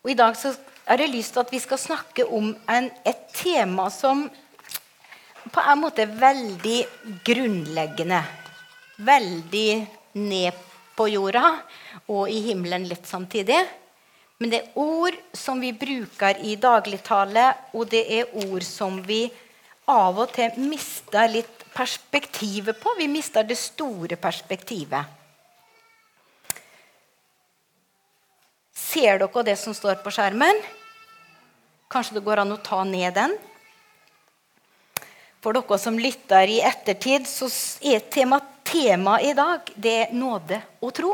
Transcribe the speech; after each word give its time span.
Og 0.00 0.12
I 0.12 0.16
dag 0.16 0.36
så 0.38 0.54
er 0.88 0.96
det 0.96 1.10
lyst 1.12 1.34
til 1.34 1.42
at 1.42 1.50
vi 1.52 1.60
skal 1.60 1.80
snakke 1.80 2.24
om 2.24 2.54
en, 2.72 2.86
et 3.04 3.26
tema 3.36 3.90
som 3.92 4.24
på 5.50 5.64
en 5.72 5.80
måte 5.80 6.06
er 6.06 6.14
veldig 6.20 6.78
grunnleggende. 7.26 8.22
Veldig 9.04 9.68
ned 10.20 10.64
på 10.96 11.06
jorda 11.12 11.44
og 12.12 12.32
i 12.32 12.40
himmelen 12.48 12.88
litt 12.88 13.04
samtidig. 13.08 13.60
Men 14.40 14.52
det 14.54 14.62
er 14.62 14.80
ord 14.80 15.16
som 15.36 15.60
vi 15.60 15.74
bruker 15.76 16.40
i 16.48 16.56
dagligtale, 16.56 17.50
og 17.76 17.90
det 17.92 18.06
er 18.08 18.32
ord 18.46 18.64
som 18.64 19.02
vi 19.04 19.26
av 19.90 20.16
og 20.22 20.32
til 20.32 20.56
mister 20.64 21.28
litt 21.28 21.66
perspektivet 21.74 22.80
på. 22.80 22.96
Vi 22.96 23.08
mister 23.10 23.44
det 23.44 23.58
store 23.60 24.16
perspektivet. 24.16 25.19
Ser 28.90 29.20
dere 29.22 29.42
det 29.46 29.54
som 29.60 29.74
står 29.76 30.00
på 30.02 30.10
skjermen? 30.10 30.56
Kanskje 31.90 32.16
det 32.16 32.24
går 32.26 32.42
an 32.42 32.56
å 32.56 32.62
ta 32.64 32.82
ned 32.86 33.14
den? 33.14 33.36
For 35.40 35.54
dere 35.54 35.78
som 35.78 35.98
lytter 35.98 36.50
i 36.50 36.58
ettertid, 36.66 37.28
så 37.30 37.46
er 37.86 38.02
tema, 38.10 38.40
temaet 38.66 39.30
i 39.30 39.36
dag 39.36 39.70
det 39.76 39.94
er 40.02 40.16
nåde 40.16 40.58
og 40.82 40.92
tro. 40.96 41.12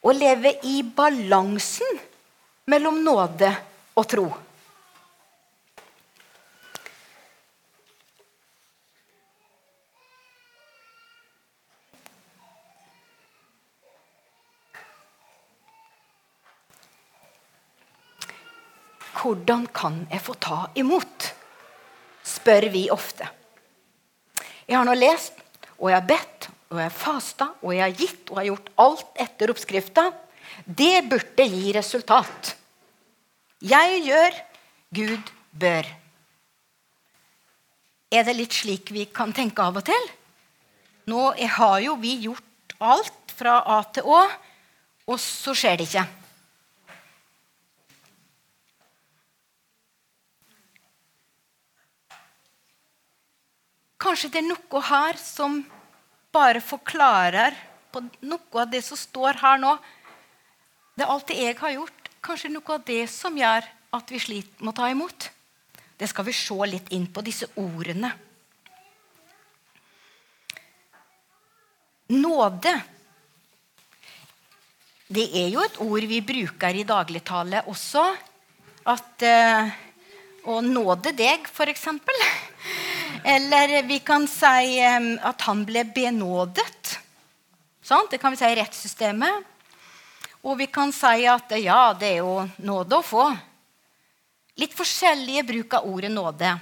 Å 0.00 0.12
leve 0.16 0.54
i 0.68 0.82
balansen 0.84 1.98
mellom 2.68 3.00
nåde 3.04 3.50
og 3.96 4.06
tro. 4.12 4.28
Hvordan 19.30 19.68
kan 19.70 20.00
jeg 20.10 20.22
få 20.26 20.34
ta 20.42 20.64
imot? 20.74 21.34
spør 22.26 22.66
vi 22.72 22.88
ofte. 22.90 23.28
Jeg 24.66 24.74
har 24.76 24.84
nå 24.86 24.96
lest, 24.98 25.38
og 25.78 25.88
jeg 25.88 25.96
har 26.00 26.08
bedt, 26.08 26.48
og 26.70 26.80
jeg 26.80 26.88
har 26.88 26.96
fasta, 26.98 27.46
og 27.62 27.72
jeg 27.74 27.82
har 27.84 27.94
gitt 27.94 28.28
og 28.28 28.34
jeg 28.34 28.40
har 28.40 28.48
gjort 28.50 28.68
alt 28.84 29.22
etter 29.24 29.52
oppskrifta. 29.54 30.04
Det 30.66 31.06
burde 31.08 31.46
gi 31.46 31.72
resultat. 31.78 32.52
Jeg 33.62 34.02
gjør, 34.08 34.38
Gud 34.98 35.32
bør. 35.62 35.88
Er 38.10 38.26
det 38.26 38.36
litt 38.36 38.58
slik 38.58 38.90
vi 38.90 39.06
kan 39.14 39.32
tenke 39.32 39.62
av 39.62 39.78
og 39.78 39.86
til? 39.86 40.06
Nå 41.10 41.30
har 41.56 41.80
jo 41.86 41.94
vi 42.02 42.16
gjort 42.26 42.74
alt 42.82 43.36
fra 43.38 43.60
A 43.78 43.82
til 43.94 44.10
Å, 44.10 44.24
og 45.06 45.22
så 45.22 45.54
skjer 45.54 45.78
det 45.78 45.86
ikke. 45.86 46.08
Kanskje 54.00 54.30
det 54.32 54.40
er 54.40 54.48
noe 54.48 54.80
her 54.88 55.18
som 55.20 55.58
bare 56.32 56.62
forklarer 56.64 57.56
på 57.92 58.02
noe 58.24 58.62
av 58.62 58.70
det 58.72 58.80
som 58.86 58.96
står 58.96 59.40
her 59.42 59.58
nå. 59.60 59.74
Det 60.94 61.04
er 61.04 61.12
alt 61.12 61.28
det 61.28 61.36
jeg 61.36 61.58
har 61.58 61.74
gjort. 61.74 62.08
Kanskje 62.24 62.52
noe 62.52 62.76
av 62.76 62.86
det 62.86 63.02
som 63.12 63.36
gjør 63.36 63.66
at 63.96 64.12
vi 64.12 64.20
sliter 64.22 64.64
med 64.64 64.72
å 64.72 64.78
ta 64.80 64.88
imot. 64.92 65.28
Det 66.00 66.08
skal 66.08 66.24
vi 66.24 66.34
se 66.36 66.56
litt 66.70 66.88
inn 66.96 67.06
på, 67.12 67.20
disse 67.24 67.50
ordene. 67.60 68.12
Nåde. 72.16 72.72
Det 75.10 75.26
er 75.42 75.50
jo 75.52 75.60
et 75.64 75.78
ord 75.82 76.06
vi 76.08 76.22
bruker 76.24 76.78
i 76.78 76.86
dagligtale 76.88 77.66
også. 77.68 78.04
At 78.88 79.26
eh, 79.26 79.76
Å 80.48 80.54
nåde 80.64 81.10
deg, 81.12 81.44
f.eks. 81.52 81.82
Eller 83.24 83.82
vi 83.82 83.98
kan 83.98 84.26
si 84.28 84.80
at 84.80 85.46
han 85.46 85.64
ble 85.68 85.84
benådet. 85.84 86.96
Sånn? 87.84 88.08
Det 88.10 88.20
kan 88.22 88.32
vi 88.32 88.40
si 88.40 88.48
i 88.48 88.58
rettssystemet. 88.58 89.46
Og 90.46 90.56
vi 90.60 90.70
kan 90.72 90.92
si 90.94 91.26
at 91.28 91.52
ja, 91.60 91.92
det 91.92 92.14
er 92.14 92.22
jo 92.22 92.46
nåde 92.64 92.96
å 92.96 93.04
få. 93.04 93.26
Litt 94.60 94.76
forskjellige 94.76 95.44
bruk 95.48 95.76
av 95.76 95.88
ordet 95.88 96.12
nåde. 96.12 96.54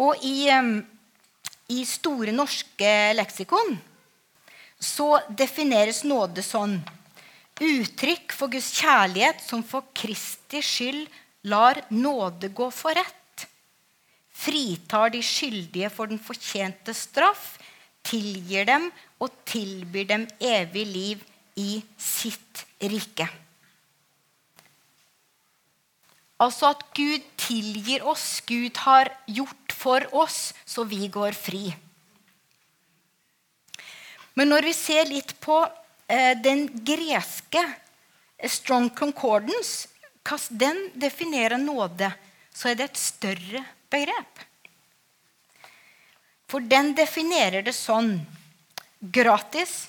Og 0.00 0.24
i, 0.24 0.48
i 1.72 1.84
Store 1.88 2.32
norske 2.32 2.92
leksikon 3.16 3.76
så 4.76 5.16
defineres 5.32 6.02
nåde 6.04 6.44
sånn 6.44 6.76
Uttrykk 7.56 8.34
for 8.36 8.52
Guds 8.52 8.68
kjærlighet 8.76 9.38
som 9.40 9.62
for 9.64 9.88
Kristi 9.96 10.60
skyld 10.60 11.06
lar 11.48 11.80
nåde 11.88 12.50
gå 12.52 12.66
for 12.68 12.92
rett 12.92 13.15
fritar 14.36 15.10
de 15.14 15.22
skyldige 15.24 15.90
for 15.92 16.10
den 16.10 16.20
fortjente 16.22 16.94
straff, 16.96 17.56
tilgir 18.06 18.68
dem 18.68 18.90
og 19.22 19.32
tilbyr 19.48 20.06
dem 20.12 20.28
evig 20.38 20.84
liv 20.86 21.24
i 21.56 21.80
sitt 21.98 22.64
rike. 22.84 23.26
Altså 26.36 26.68
at 26.74 26.84
Gud 26.94 27.24
tilgir 27.40 28.04
oss. 28.04 28.42
Gud 28.44 28.76
har 28.84 29.08
gjort 29.24 29.72
for 29.72 30.04
oss, 30.12 30.52
så 30.68 30.84
vi 30.84 31.08
går 31.08 31.32
fri. 31.32 31.70
Men 34.36 34.52
når 34.52 34.68
vi 34.68 34.74
ser 34.76 35.08
litt 35.08 35.32
på 35.40 35.62
eh, 35.64 36.36
den 36.36 36.66
greske 36.84 37.62
Strong 38.52 38.90
Concordance, 38.92 39.88
den 40.50 40.90
definerer 40.92 41.56
nåde, 41.56 42.10
så 42.52 42.68
er 42.68 42.76
det 42.76 42.90
et 42.90 43.00
større 43.00 43.62
begrep. 43.92 44.44
For 46.46 46.62
den 46.62 46.94
definerer 46.96 47.64
det 47.66 47.74
sånn 47.74 48.20
gratis, 49.00 49.88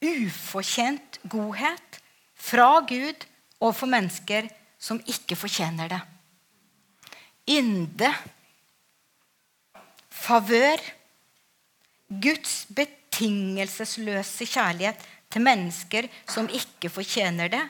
ufortjent 0.00 1.18
godhet 1.28 1.98
fra 2.40 2.80
Gud 2.88 3.26
overfor 3.60 3.90
mennesker 3.90 4.48
som 4.80 5.00
ikke 5.04 5.36
fortjener 5.36 5.90
det. 5.92 6.00
Ynde, 7.50 8.08
favør, 10.08 10.80
Guds 12.10 12.64
betingelsesløse 12.74 14.48
kjærlighet 14.48 15.04
til 15.30 15.44
mennesker 15.46 16.08
som 16.26 16.48
ikke 16.50 16.90
fortjener 16.90 17.52
det, 17.52 17.62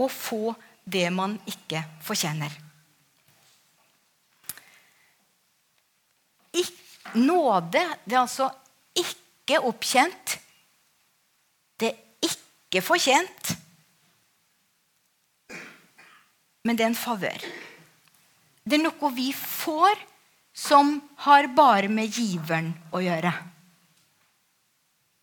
og 0.00 0.10
få 0.10 0.54
det 0.88 1.06
man 1.14 1.36
ikke 1.46 1.84
fortjener. 2.02 2.71
Nåde 7.18 7.82
det 8.04 8.14
er 8.16 8.22
altså 8.22 8.48
ikke 8.96 9.60
oppkjent. 9.68 10.38
Det 11.80 11.92
er 11.92 12.28
ikke 12.28 12.82
fortjent. 12.84 13.52
Men 16.62 16.78
det 16.78 16.84
er 16.84 16.92
en 16.92 16.98
favør. 16.98 17.46
Det 18.62 18.78
er 18.78 18.84
noe 18.84 19.14
vi 19.16 19.32
får 19.34 19.98
som 20.54 20.94
har 21.24 21.48
bare 21.56 21.88
med 21.90 22.12
giveren 22.12 22.70
å 22.94 23.00
gjøre. 23.02 23.32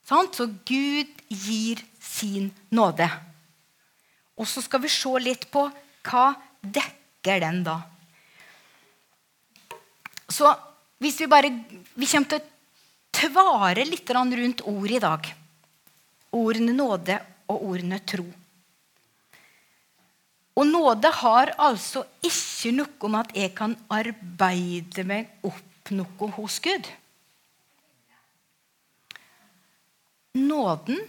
Så 0.10 0.48
Gud 0.66 1.10
gir 1.30 1.82
sin 2.02 2.50
nåde. 2.74 3.06
Og 4.40 4.48
så 4.50 4.64
skal 4.66 4.82
vi 4.82 4.90
se 4.90 5.12
litt 5.22 5.46
på 5.54 5.68
hva 6.10 6.26
dekker 6.62 7.44
den 7.44 7.62
da. 7.68 7.78
Så 10.30 10.50
hvis 11.00 11.20
vi 11.22 11.28
bare 11.32 11.52
Vi 11.96 12.08
kommer 12.08 12.30
til 12.30 12.40
å 12.40 12.48
tvare 13.20 13.86
litt 13.88 14.10
rundt 14.12 14.62
ord 14.68 14.92
i 14.92 15.00
dag. 15.00 15.26
Ordene 16.32 16.74
nåde 16.76 17.18
og 17.50 17.64
ordene 17.72 18.00
tro. 18.06 18.28
Og 20.60 20.68
nåde 20.68 21.12
har 21.22 21.54
altså 21.58 22.04
ikke 22.22 22.72
noe 22.76 23.12
med 23.12 23.20
at 23.20 23.36
jeg 23.36 23.54
kan 23.56 23.76
arbeide 23.90 25.06
meg 25.08 25.30
opp 25.48 25.92
noe 25.96 26.32
hos 26.36 26.60
Gud. 26.64 26.88
Nåden 30.40 31.00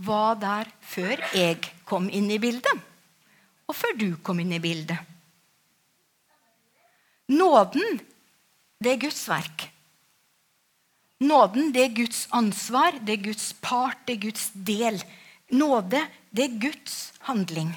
var 0.00 0.38
der 0.40 0.70
før 0.80 1.20
jeg 1.36 1.58
kom 1.84 2.08
inn 2.08 2.30
i 2.32 2.38
bildet, 2.40 2.86
og 3.68 3.76
før 3.76 3.98
du 3.98 4.08
kom 4.24 4.40
inn 4.40 4.54
i 4.56 4.62
bildet. 4.62 4.96
Nåden 7.30 8.00
det 8.80 8.94
er 8.94 9.02
Guds 9.04 9.20
verk. 9.28 9.66
Nåden 11.20 11.68
det 11.74 11.82
er 11.84 11.94
Guds 11.94 12.24
ansvar, 12.32 12.96
det 13.04 13.18
er 13.18 13.24
Guds 13.28 13.52
part, 13.60 14.00
det 14.08 14.16
er 14.16 14.24
Guds 14.24 14.48
del. 14.54 14.96
Nåde 15.52 16.00
det 16.32 16.46
er 16.46 16.58
Guds 16.62 17.12
handling. 17.28 17.74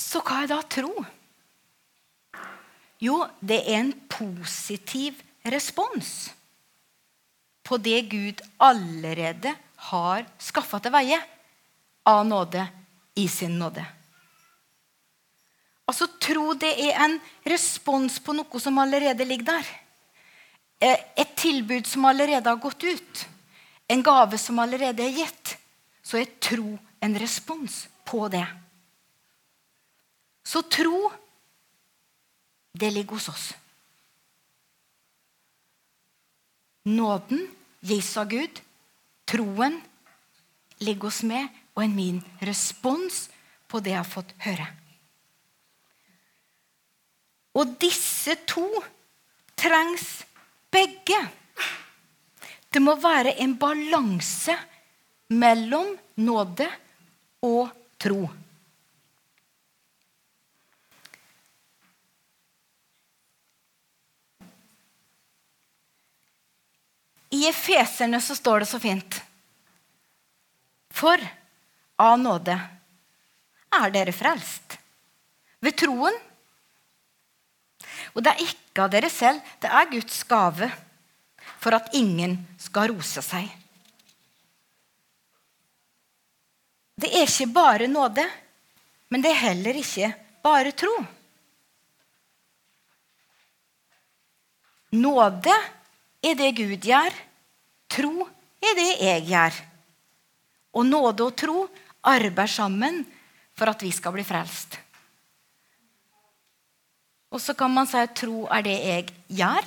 Så 0.00 0.24
hva 0.24 0.42
er 0.42 0.50
da 0.50 0.62
tro? 0.64 0.94
Jo, 3.00 3.22
det 3.40 3.60
er 3.60 3.78
en 3.84 3.92
positiv 4.08 5.20
respons 5.44 6.30
på 7.64 7.78
det 7.78 8.00
Gud 8.10 8.40
allerede 8.58 9.52
har 9.90 10.26
skaffa 10.42 10.80
til 10.82 10.92
veie 10.92 11.20
av 12.08 12.24
nåde 12.26 12.64
i 13.20 13.28
sin 13.30 13.58
nåde. 13.60 13.99
Altså 15.90 16.06
Tro 16.22 16.52
det 16.54 16.70
er 16.86 16.98
en 17.02 17.16
respons 17.50 18.20
på 18.22 18.34
noe 18.36 18.62
som 18.62 18.78
allerede 18.78 19.26
ligger 19.26 19.48
der. 19.48 19.70
Eh, 20.80 21.00
et 21.18 21.34
tilbud 21.36 21.88
som 21.90 22.06
allerede 22.06 22.46
har 22.46 22.60
gått 22.62 22.84
ut. 22.86 23.24
En 23.90 24.02
gave 24.06 24.38
som 24.38 24.58
allerede 24.62 25.02
er 25.02 25.16
gitt. 25.18 25.56
Så 26.02 26.20
er 26.20 26.30
tro 26.40 26.76
en 27.02 27.16
respons 27.18 27.88
på 28.06 28.28
det. 28.30 28.46
Så 30.46 30.62
tro, 30.62 31.10
det 32.72 32.90
ligger 32.94 33.18
hos 33.18 33.28
oss. 33.28 33.46
Nåden 36.86 37.44
gis 37.80 38.16
av 38.16 38.30
Gud. 38.30 38.62
Troen 39.26 39.78
ligger 40.80 41.10
hos 41.10 41.22
meg 41.26 41.50
og 41.74 41.84
er 41.84 41.92
min 41.92 42.22
respons 42.46 43.26
på 43.70 43.82
det 43.82 43.94
jeg 43.94 44.00
har 44.00 44.14
fått 44.16 44.34
høre. 44.46 44.70
Og 47.58 47.76
disse 47.82 48.36
to 48.46 48.66
trengs 49.58 50.22
begge. 50.70 51.18
Det 52.70 52.82
må 52.82 52.94
være 53.02 53.34
en 53.42 53.56
balanse 53.58 54.54
mellom 55.34 55.96
nåde 56.22 56.68
og 57.42 57.72
tro. 58.00 58.28
I 67.30 67.46
Efeserne 67.48 68.20
så 68.20 68.34
står 68.34 68.62
det 68.62 68.66
så 68.66 68.80
fint 68.82 69.20
For 70.90 71.22
av 72.00 72.16
nåde 72.18 72.56
er 73.70 73.92
dere 73.94 74.14
frelst. 74.14 74.74
Ved 75.62 75.76
troen 75.78 76.16
og 78.14 78.24
det 78.24 78.32
er 78.32 78.44
ikke 78.44 78.84
av 78.84 78.92
dere 78.92 79.10
selv, 79.12 79.40
det 79.62 79.70
er 79.70 79.90
Guds 79.90 80.22
gave 80.28 80.70
for 81.60 81.76
at 81.76 81.92
ingen 81.96 82.36
skal 82.60 82.90
rose 82.92 83.22
seg. 83.24 83.48
Det 87.00 87.08
er 87.16 87.24
ikke 87.24 87.48
bare 87.54 87.88
nåde, 87.88 88.26
men 89.08 89.22
det 89.24 89.32
er 89.32 89.44
heller 89.46 89.78
ikke 89.80 90.10
bare 90.44 90.72
tro. 90.76 90.92
Nåde 95.00 95.54
er 96.20 96.34
det 96.36 96.50
Gud 96.58 96.76
gjør. 96.82 97.14
Tro 97.90 98.26
er 98.60 98.76
det 98.76 98.90
jeg 99.00 99.24
gjør. 99.30 99.56
Og 100.76 100.86
nåde 100.86 101.24
og 101.24 101.36
tro 101.38 101.64
arbeider 102.06 102.50
sammen 102.50 103.02
for 103.56 103.70
at 103.70 103.82
vi 103.82 103.90
skal 103.94 104.14
bli 104.14 104.24
frelst. 104.26 104.78
Og 107.30 107.40
så 107.42 107.54
kan 107.54 107.70
man 107.70 107.86
si 107.86 107.98
at 108.00 108.16
tro 108.18 108.44
er 108.50 108.66
det 108.66 108.76
jeg 108.82 109.08
gjør. 109.38 109.66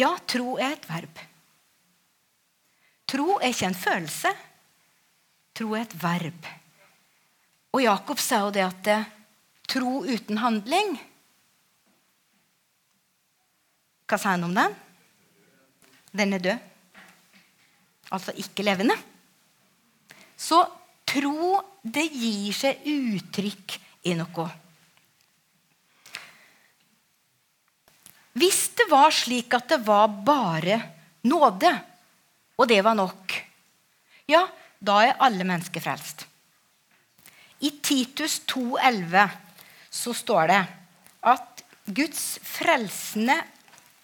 Ja, 0.00 0.14
tro 0.26 0.56
er 0.58 0.74
et 0.74 0.86
verb. 0.88 1.20
Tro 3.10 3.36
er 3.38 3.52
ikke 3.52 3.68
en 3.68 3.78
følelse. 3.78 4.32
Tro 5.54 5.74
er 5.76 5.84
et 5.84 5.96
verb. 6.02 6.48
Og 7.74 7.82
Jakob 7.84 8.22
sa 8.22 8.40
jo 8.46 8.54
det 8.54 8.64
at 8.64 8.90
eh, 8.90 9.10
tro 9.70 10.00
uten 10.06 10.38
handling 10.38 10.94
Hva 14.04 14.18
sa 14.20 14.34
han 14.34 14.44
om 14.46 14.52
den? 14.54 14.74
Den 16.14 16.36
er 16.36 16.42
død. 16.44 16.58
Altså 18.12 18.34
ikke 18.38 18.62
levende. 18.66 18.94
Så 20.36 20.60
tro, 21.08 21.56
det 21.82 22.04
gir 22.12 22.52
seg 22.54 22.84
uttrykk 22.84 23.78
i 24.10 24.12
noe. 24.18 24.44
Hvis 28.34 28.68
det 28.74 28.88
var 28.90 29.14
slik 29.14 29.54
at 29.54 29.68
det 29.70 29.80
var 29.86 30.10
bare 30.26 30.80
nåde, 31.30 31.70
og 32.58 32.68
det 32.68 32.80
var 32.84 32.96
nok, 32.98 33.34
ja, 34.30 34.42
da 34.84 35.00
er 35.06 35.20
alle 35.22 35.46
mennesker 35.46 35.82
frelst. 35.84 36.26
I 37.64 37.70
Titus 37.82 38.40
2,11 38.50 39.28
så 39.90 40.12
står 40.16 40.50
det 40.50 40.62
at 41.30 41.62
Guds 41.86 42.24
frelsende 42.42 43.36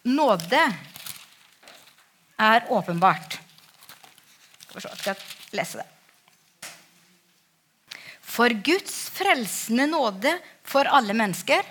nåde 0.09 0.63
er 2.41 2.71
åpenbart. 2.73 3.41
Skal 4.71 5.11
jeg 5.11 5.17
lese 5.59 5.83
det. 5.83 5.89
For 8.31 8.55
Guds 8.65 8.95
frelsende 9.13 9.89
nåde 9.91 10.37
for 10.63 10.87
alle 10.87 11.17
mennesker 11.17 11.67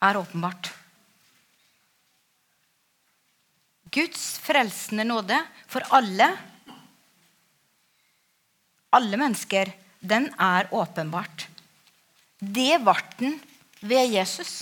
er 0.00 0.16
åpenbart. 0.20 0.72
Guds 3.90 4.38
frelsende 4.38 5.04
nåde 5.04 5.36
for 5.70 5.84
alle, 5.96 6.28
alle 8.94 9.18
mennesker, 9.18 9.72
den 10.00 10.30
er 10.38 10.70
åpenbart. 10.74 11.48
Det 12.40 12.78
ble 12.80 12.96
den 13.18 13.40
ved 13.80 14.14
Jesus. 14.14 14.60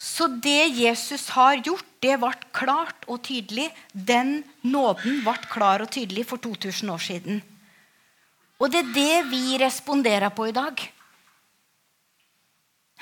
Så 0.00 0.26
det 0.28 0.72
Jesus 0.76 1.28
har 1.36 1.60
gjort, 1.60 1.86
det 2.00 2.16
ble 2.20 2.32
klart 2.56 3.06
og 3.06 3.22
tydelig. 3.28 3.68
Den 3.92 4.42
nåden 4.64 5.22
ble 5.24 5.36
klar 5.52 5.84
og 5.84 5.92
tydelig 5.92 6.26
for 6.28 6.40
2000 6.42 6.92
år 6.92 7.02
siden. 7.04 7.42
Og 8.60 8.68
det 8.68 8.82
er 8.82 8.92
det 8.92 9.28
vi 9.30 9.56
responderer 9.60 10.32
på 10.36 10.50
i 10.50 10.54
dag. 10.56 10.82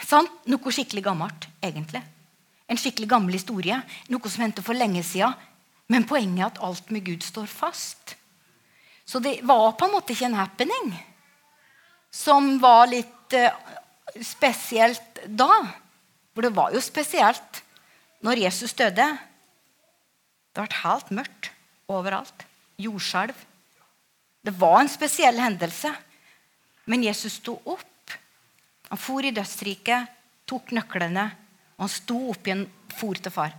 Sant? 0.06 0.30
Noe 0.46 0.72
skikkelig 0.74 1.02
gammelt, 1.08 1.48
egentlig. 1.64 2.02
En 2.70 2.78
skikkelig 2.78 3.08
gammel 3.10 3.34
historie. 3.34 3.80
Noe 4.12 4.30
som 4.30 4.44
hendte 4.44 4.62
for 4.62 4.78
lenge 4.78 5.02
sida. 5.06 5.32
Men 5.90 6.06
poenget 6.06 6.44
er 6.44 6.50
at 6.52 6.62
alt 6.62 6.92
med 6.94 7.06
Gud 7.06 7.24
står 7.26 7.48
fast. 7.50 8.14
Så 9.08 9.18
det 9.24 9.40
var 9.48 9.72
på 9.74 9.88
en 9.88 9.94
måte 9.96 10.12
ikke 10.12 10.28
en 10.28 10.38
happening 10.38 10.92
som 12.12 12.56
var 12.60 12.86
litt 12.90 13.36
uh, 13.36 13.48
spesielt 14.24 15.22
da. 15.26 15.48
For 16.36 16.44
det 16.44 16.54
var 16.56 16.76
jo 16.76 16.82
spesielt 16.84 17.62
når 18.24 18.44
Jesus 18.44 18.76
døde. 18.76 19.08
Det 20.52 20.64
ble 20.64 20.82
helt 20.84 21.12
mørkt 21.18 21.50
overalt. 21.88 22.44
Jordskjelv. 22.78 23.47
Det 24.48 24.54
var 24.56 24.80
en 24.80 24.88
spesiell 24.88 25.36
hendelse. 25.36 25.90
Men 26.88 27.02
Jesus 27.04 27.34
sto 27.36 27.58
opp. 27.68 28.12
Han 28.88 29.00
for 29.00 29.26
i 29.26 29.32
dødsriket, 29.36 30.08
tok 30.48 30.72
nøklene, 30.72 31.26
og 31.76 31.84
han 31.84 31.92
sto 31.92 32.16
opp 32.32 32.48
igjen, 32.48 32.62
for 32.96 33.20
til 33.20 33.34
far. 33.34 33.52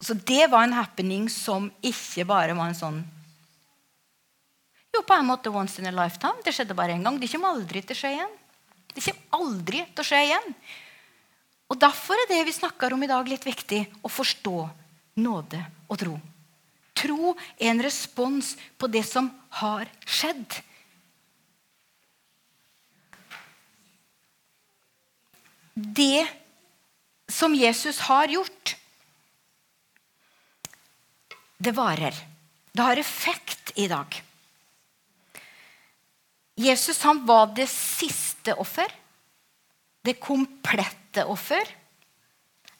Så 0.00 0.16
det 0.16 0.48
var 0.50 0.64
en 0.64 0.78
happening 0.78 1.28
som 1.30 1.68
ikke 1.84 2.24
bare 2.26 2.56
var 2.56 2.72
en 2.72 2.78
sånn 2.78 3.02
Jo, 4.92 5.04
på 5.08 5.14
en 5.14 5.28
måte 5.28 5.52
once 5.52 5.80
in 5.80 5.88
a 5.88 5.92
lifetime. 5.92 6.42
Det 6.44 6.52
skjedde 6.52 6.76
bare 6.76 6.96
én 6.96 7.04
gang. 7.04 7.20
Det 7.20 7.30
kommer 7.32 7.52
aldri 7.52 7.80
til 7.84 7.96
å 7.96 8.00
skje 8.00 8.16
igjen. 8.16 8.34
Det 8.92 9.04
kommer 9.06 9.38
aldri 9.38 9.86
til 9.86 10.02
å 10.02 10.08
skje 10.08 10.24
igjen. 10.26 10.52
Og 11.72 11.78
Derfor 11.80 12.20
er 12.20 12.28
det 12.32 12.42
vi 12.48 12.52
snakker 12.52 12.92
om 12.92 13.04
i 13.04 13.08
dag, 13.08 13.28
litt 13.28 13.46
viktig. 13.46 13.86
Å 14.04 14.08
forstå 14.12 14.58
nåde 15.20 15.64
og 15.88 16.00
tro. 16.00 16.18
Tro 17.02 17.34
er 17.58 17.72
en 17.72 17.82
respons 17.82 18.54
på 18.78 18.90
det 18.92 19.02
som 19.08 19.30
har 19.62 19.90
skjedd. 20.06 20.60
Det 25.74 26.26
som 27.32 27.54
Jesus 27.56 27.98
har 28.06 28.28
gjort, 28.28 28.76
det 31.62 31.72
varer. 31.74 32.14
Det 32.72 32.82
har 32.82 32.96
effekt 32.96 33.72
i 33.74 33.88
dag. 33.88 34.22
Jesus 36.54 37.02
han 37.02 37.26
var 37.26 37.52
det 37.56 37.68
siste 37.70 38.54
offer. 38.54 38.90
Det 40.02 40.18
komplette 40.20 41.24
offer. 41.24 41.62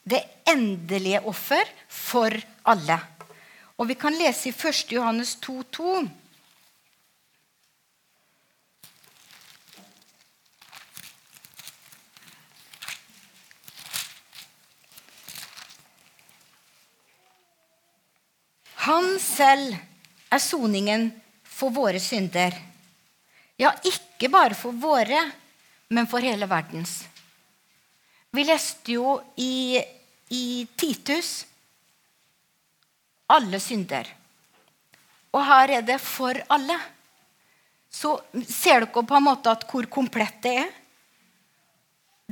Det 0.03 0.23
endelige 0.51 1.23
offer 1.31 1.69
for 1.89 2.35
alle. 2.67 2.99
Og 3.77 3.89
vi 3.89 3.95
kan 3.99 4.17
lese 4.17 4.51
i 4.51 4.53
1. 4.53 4.93
Johannes 4.93 5.37
2,2. 5.45 6.09
Han 18.83 19.15
selv 19.23 19.77
er 20.33 20.41
soningen 20.43 21.07
for 21.47 21.71
våre 21.71 22.01
synder. 22.03 22.57
Ja, 23.61 23.71
ikke 23.87 24.31
bare 24.33 24.57
for 24.59 24.75
våre, 24.75 25.21
men 25.93 26.09
for 26.11 26.25
hele 26.25 26.49
verdens. 26.51 26.97
Vi 28.33 28.43
leste 28.49 28.97
jo 28.97 29.21
i, 29.37 29.79
i 30.35 30.67
Titus 30.77 31.45
alle 33.33 33.61
synder. 33.61 34.09
Og 35.33 35.45
her 35.49 35.79
er 35.79 35.87
det 35.87 35.99
for 36.05 36.37
alle. 36.53 36.77
Så 37.93 38.15
ser 38.49 38.85
dere 38.85 39.05
på 39.05 39.19
en 39.19 39.27
måte 39.27 39.55
hvor 39.69 39.89
komplett 39.93 40.41
det 40.45 40.55
er. 40.63 40.71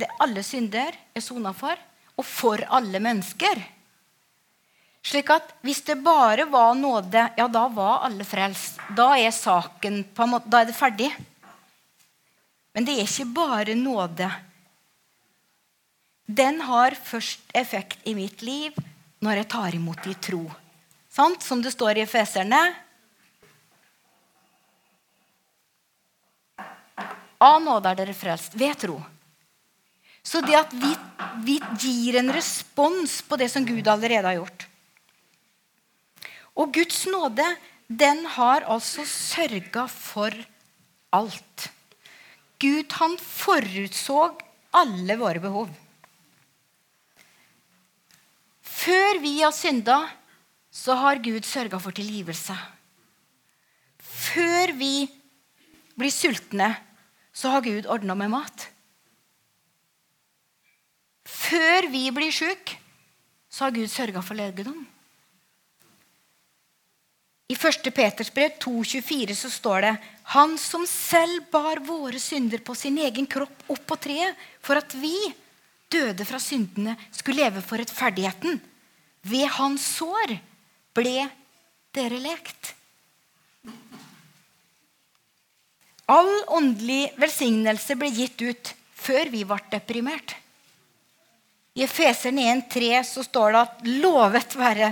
Det 0.01 0.09
Alle 0.23 0.41
synder 0.41 0.95
er 1.13 1.21
sona 1.21 1.51
for, 1.53 1.77
og 2.17 2.25
for 2.25 2.63
alle 2.73 3.01
mennesker. 3.03 3.59
Slik 5.05 5.29
at 5.33 5.51
hvis 5.65 5.81
det 5.85 5.97
bare 6.01 6.47
var 6.49 6.73
nåde, 6.77 7.25
ja, 7.37 7.47
da 7.47 7.65
var 7.73 8.05
alle 8.07 8.25
frelst. 8.25 8.79
Da 8.97 9.11
er 9.17 9.33
saken 9.33 10.03
på 10.13 10.23
en 10.23 10.33
måte, 10.35 10.49
Da 10.49 10.61
er 10.61 10.69
det 10.69 10.77
ferdig. 10.77 11.11
Men 12.73 12.85
det 12.85 12.95
er 12.95 13.05
ikke 13.05 13.33
bare 13.35 13.75
nåde. 13.75 14.29
Den 16.25 16.61
har 16.61 16.95
først 16.95 17.41
effekt 17.53 17.99
i 18.07 18.15
mitt 18.15 18.41
liv 18.41 18.77
når 19.21 19.41
jeg 19.41 19.49
tar 19.51 19.75
imot 19.75 20.07
i 20.07 20.15
tro. 20.15 20.45
Sant? 21.11 21.43
Som 21.43 21.61
det 21.61 21.73
står 21.75 21.99
i 21.99 22.05
Efeserne. 22.05 22.61
Av 27.41 27.57
nåde 27.61 27.91
er 27.91 27.97
dere 27.99 28.15
frelst 28.15 28.55
ved 28.55 28.77
tro. 28.79 28.99
Så 30.23 30.43
det 30.45 30.55
at 30.55 30.73
vi, 30.77 30.91
vi 31.43 31.57
gir 31.81 32.19
en 32.19 32.29
respons 32.33 33.21
på 33.25 33.39
det 33.41 33.49
som 33.49 33.65
Gud 33.65 33.87
allerede 33.89 34.29
har 34.29 34.37
gjort 34.37 34.67
Og 36.53 36.69
Guds 36.75 37.07
nåde, 37.09 37.47
den 37.87 38.25
har 38.37 38.67
altså 38.69 39.05
sørga 39.07 39.87
for 39.89 40.35
alt. 41.11 41.67
Gud, 42.61 42.91
han 42.93 43.17
forutså 43.17 44.35
alle 44.77 45.17
våre 45.17 45.41
behov. 45.41 45.71
Før 48.61 49.19
vi 49.23 49.39
har 49.41 49.55
synda, 49.55 50.03
så 50.71 50.95
har 50.95 51.19
Gud 51.23 51.43
sørga 51.45 51.79
for 51.83 51.95
tilgivelse. 51.95 52.55
Før 53.99 54.71
vi 54.79 55.05
blir 55.99 56.13
sultne, 56.13 56.71
så 57.35 57.51
har 57.51 57.65
Gud 57.65 57.89
ordna 57.91 58.15
med 58.15 58.31
mat. 58.31 58.67
Før 61.27 61.89
vi 61.91 62.07
blir 62.15 62.31
sjuke, 62.31 62.79
så 63.51 63.67
har 63.67 63.75
Gud 63.75 63.91
sørga 63.91 64.23
for 64.23 64.39
legedom. 64.39 64.79
I 67.51 67.55
1. 67.55 67.89
Peters 67.91 68.31
brev 68.31 68.53
2,24 68.63 69.35
så 69.35 69.49
står 69.51 69.81
det 69.83 69.95
Han 70.35 70.53
som 70.61 70.85
selv 70.87 71.49
bar 71.51 71.81
våre 71.83 72.19
synder 72.19 72.61
på 72.63 72.75
sin 72.79 72.95
egen 73.03 73.27
kropp 73.27 73.65
opp 73.67 73.81
på 73.89 73.97
treet, 73.99 74.37
for 74.63 74.79
at 74.79 74.95
vi, 74.95 75.15
døde 75.91 76.23
fra 76.23 76.39
syndene, 76.39 76.95
skulle 77.11 77.43
leve 77.43 77.63
for 77.65 77.81
rettferdigheten. 77.81 78.61
Ved 79.27 79.51
hans 79.57 79.83
sår 79.97 80.37
ble 80.95 81.27
dere 81.95 82.19
lekt. 82.21 82.73
All 86.11 86.31
åndelig 86.51 87.13
velsignelse 87.21 87.95
ble 87.95 88.09
gitt 88.11 88.41
ut 88.43 88.73
før 89.01 89.31
vi 89.31 89.45
ble 89.47 89.59
deprimert. 89.71 90.35
I 91.77 91.85
Efeseren 91.85 92.39
1,3 92.41 93.03
så 93.07 93.23
står 93.23 93.53
det 93.53 93.61
at 93.61 93.85
'lovet 93.87 94.55
være 94.59 94.91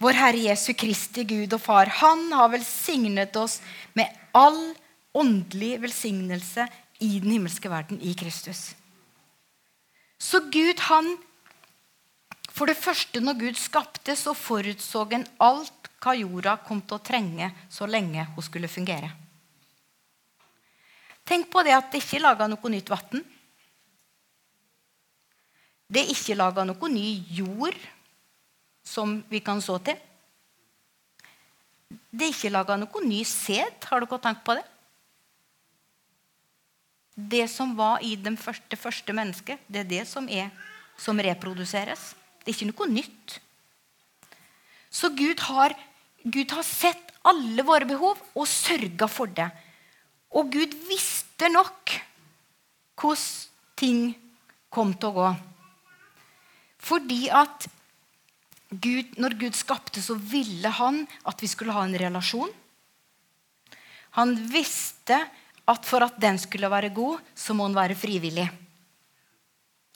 vår 0.00 0.16
Herre 0.16 0.46
Jesu 0.48 0.72
Kristi 0.72 1.24
Gud 1.28 1.52
og 1.52 1.60
Far'. 1.60 1.92
Han 2.00 2.32
har 2.32 2.48
velsignet 2.54 3.36
oss 3.36 3.60
med 3.92 4.08
all 4.32 4.74
åndelig 5.16 5.76
velsignelse 5.82 6.66
i 7.00 7.20
den 7.20 7.36
himmelske 7.36 7.68
verden 7.68 8.00
i 8.00 8.14
Kristus. 8.16 8.74
Så 10.18 10.40
Gud, 10.48 10.80
han 10.88 11.18
For 12.56 12.68
det 12.70 12.78
første, 12.80 13.20
når 13.20 13.36
Gud 13.40 13.58
skapte, 13.60 14.16
så 14.16 14.32
forutså 14.32 15.04
en 15.12 15.26
alt 15.44 15.90
hva 16.00 16.14
jorda 16.16 16.54
kom 16.64 16.80
til 16.80 16.96
å 16.96 17.04
trenge 17.04 17.50
så 17.72 17.88
lenge 17.88 18.24
hun 18.32 18.44
skulle 18.44 18.70
fungere. 18.70 19.10
Tenk 21.26 21.50
på 21.50 21.64
det 21.66 21.74
at 21.74 21.90
det 21.90 22.00
ikke 22.00 22.20
er 22.20 22.28
laga 22.28 22.46
noe 22.48 22.70
nytt 22.70 22.92
vann. 22.92 23.24
Det 25.86 26.02
er 26.02 26.12
ikke 26.14 26.38
laga 26.38 26.64
noe 26.66 26.90
ny 26.90 27.08
jord 27.34 27.76
som 28.86 29.18
vi 29.30 29.42
kan 29.42 29.60
så 29.62 29.76
til. 29.82 29.98
Det 31.90 32.28
er 32.28 32.32
ikke 32.32 32.54
laga 32.54 32.78
noe 32.78 33.02
ny 33.04 33.20
sæd. 33.26 33.84
Har 33.90 34.02
dere 34.02 34.20
tenkt 34.22 34.44
på 34.46 34.56
det? 34.58 34.64
Det 37.16 37.46
som 37.50 37.74
var 37.76 38.04
i 38.04 38.14
det 38.20 38.34
første, 38.38 38.76
første 38.76 39.12
mennesket, 39.16 39.62
det 39.66 39.82
er 39.82 39.90
det 39.90 40.04
som, 40.08 40.28
er, 40.28 40.50
som 41.00 41.18
reproduseres. 41.18 42.14
Det 42.46 42.52
er 42.52 42.60
ikke 42.60 42.70
noe 42.70 42.86
nytt. 42.94 43.40
Så 44.86 45.10
Gud 45.18 45.40
har, 45.48 45.74
Gud 46.22 46.52
har 46.54 46.62
sett 46.62 47.10
alle 47.26 47.64
våre 47.66 47.88
behov 47.90 48.20
og 48.38 48.46
sørga 48.46 49.08
for 49.10 49.32
det. 49.34 49.48
Og 50.30 50.52
Gud 50.54 50.76
visste 50.86 51.50
nok 51.50 51.96
hvordan 52.96 53.26
ting 53.76 54.04
kom 54.72 54.94
til 54.94 55.10
å 55.10 55.16
gå. 55.16 55.30
Fordi 56.86 57.26
at 57.34 57.66
Gud, 58.70 59.18
når 59.18 59.34
Gud 59.40 59.58
skapte, 59.58 60.00
så 60.02 60.14
ville 60.14 60.70
han 60.78 61.02
at 61.26 61.42
vi 61.42 61.50
skulle 61.50 61.74
ha 61.74 61.82
en 61.84 61.98
relasjon. 61.98 62.54
Han 64.16 64.36
visste 64.48 65.18
at 65.66 65.86
for 65.86 66.06
at 66.06 66.16
den 66.22 66.38
skulle 66.38 66.70
være 66.70 66.94
god, 66.94 67.18
så 67.34 67.58
må 67.58 67.66
den 67.66 67.76
være 67.76 67.98
frivillig. 67.98 68.46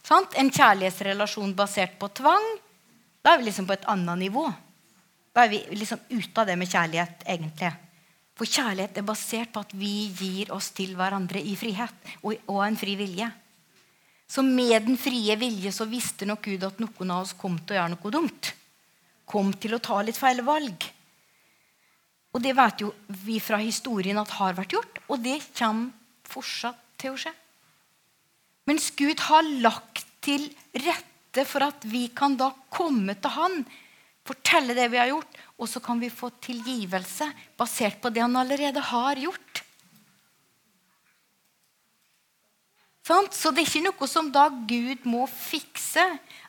Sant? 0.06 0.34
En 0.40 0.50
kjærlighetsrelasjon 0.50 1.52
basert 1.56 1.98
på 2.00 2.08
tvang, 2.20 2.46
da 3.20 3.34
er 3.34 3.40
vi 3.40 3.50
liksom 3.50 3.68
på 3.68 3.76
et 3.76 3.86
annet 3.90 4.22
nivå. 4.24 4.46
Da 5.34 5.44
er 5.44 5.52
vi 5.52 5.60
liksom 5.76 6.00
ute 6.10 6.42
av 6.42 6.48
det 6.48 6.56
med 6.58 6.70
kjærlighet, 6.70 7.26
egentlig. 7.28 7.70
For 8.40 8.48
kjærlighet 8.48 8.96
er 8.96 9.04
basert 9.04 9.52
på 9.52 9.62
at 9.62 9.74
vi 9.76 10.08
gir 10.16 10.50
oss 10.56 10.70
til 10.72 10.94
hverandre 10.96 11.42
i 11.44 11.52
frihet 11.60 12.14
og, 12.22 12.32
og 12.48 12.62
en 12.64 12.78
fri 12.80 12.94
vilje. 12.96 13.28
Så 14.30 14.44
med 14.46 14.86
den 14.86 14.96
frie 15.00 15.34
vilje 15.36 15.72
så 15.74 15.84
visste 15.90 16.28
nok 16.28 16.46
Gud 16.46 16.64
at 16.64 16.80
noen 16.80 17.12
av 17.12 17.26
oss 17.26 17.34
kom 17.36 17.58
til 17.58 17.74
å 17.74 17.80
gjøre 17.80 17.92
noe 17.96 18.14
dumt. 18.14 18.52
Kom 19.28 19.52
til 19.60 19.76
å 19.76 19.82
ta 19.82 19.98
litt 20.06 20.18
feil 20.18 20.40
valg. 20.46 20.86
Og 22.30 22.42
det 22.42 22.54
vet 22.54 22.84
jo 22.84 22.92
vi 23.26 23.40
fra 23.42 23.58
historien 23.60 24.18
at 24.22 24.36
har 24.38 24.54
vært 24.56 24.76
gjort, 24.76 25.00
og 25.10 25.22
det 25.24 25.40
kommer 25.50 25.90
fortsatt 26.30 26.78
til 27.00 27.16
å 27.16 27.18
skje. 27.18 27.32
Mens 28.70 28.90
Gud 28.94 29.18
har 29.26 29.42
lagt 29.64 29.89
til 30.22 30.48
rette 30.74 31.44
for 31.48 31.64
at 31.64 31.84
vi 31.88 32.08
kan 32.14 32.36
da 32.38 32.50
komme 32.72 33.16
til 33.16 33.34
Han, 33.36 33.62
fortelle 34.26 34.76
det 34.76 34.90
vi 34.92 35.00
har 35.00 35.10
gjort, 35.10 35.40
og 35.58 35.68
så 35.68 35.80
kan 35.82 36.00
vi 36.00 36.12
få 36.12 36.30
tilgivelse 36.42 37.28
basert 37.58 38.00
på 38.02 38.12
det 38.12 38.22
Han 38.22 38.36
allerede 38.36 38.82
har 38.92 39.20
gjort. 39.20 39.64
Så 43.10 43.50
det 43.50 43.64
er 43.64 43.66
ikke 43.66 43.86
noe 43.88 44.06
som 44.06 44.28
da 44.30 44.44
Gud 44.48 45.06
må 45.08 45.24
fikse. 45.26 46.04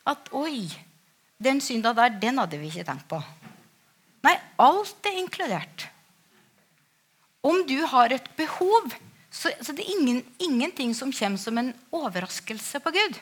At 0.06 0.30
'oi, 0.34 0.70
den 1.42 1.62
synda 1.62 1.94
der, 1.94 2.10
den 2.22 2.38
hadde 2.38 2.60
vi 2.62 2.70
ikke 2.70 2.86
tenkt 2.86 3.08
på'. 3.10 3.22
Nei, 4.22 4.36
alt 4.62 5.10
er 5.10 5.18
inkludert. 5.18 5.88
Om 7.42 7.66
du 7.66 7.80
har 7.90 8.14
et 8.14 8.28
behov, 8.38 8.94
så, 9.32 9.50
så 9.62 9.74
det 9.74 9.82
er 9.82 9.98
ingen, 9.98 10.22
ingenting 10.38 10.94
som 10.94 11.14
kommer 11.14 11.42
som 11.42 11.58
en 11.58 11.74
overraskelse 11.92 12.80
på 12.80 12.94
Gud. 12.94 13.18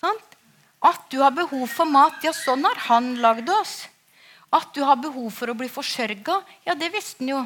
Sant? 0.00 0.38
At 0.84 1.06
du 1.12 1.20
har 1.22 1.32
behov 1.32 1.66
for 1.72 1.88
mat, 1.88 2.20
ja, 2.24 2.32
sånn 2.36 2.64
har 2.66 2.80
han 2.90 3.14
lagd 3.24 3.48
oss. 3.48 3.86
At 4.54 4.74
du 4.76 4.82
har 4.84 5.00
behov 5.00 5.30
for 5.34 5.50
å 5.50 5.56
bli 5.58 5.70
forsørga, 5.72 6.40
ja, 6.66 6.76
det 6.78 6.90
visste 6.94 7.24
han 7.24 7.32
jo. 7.32 7.42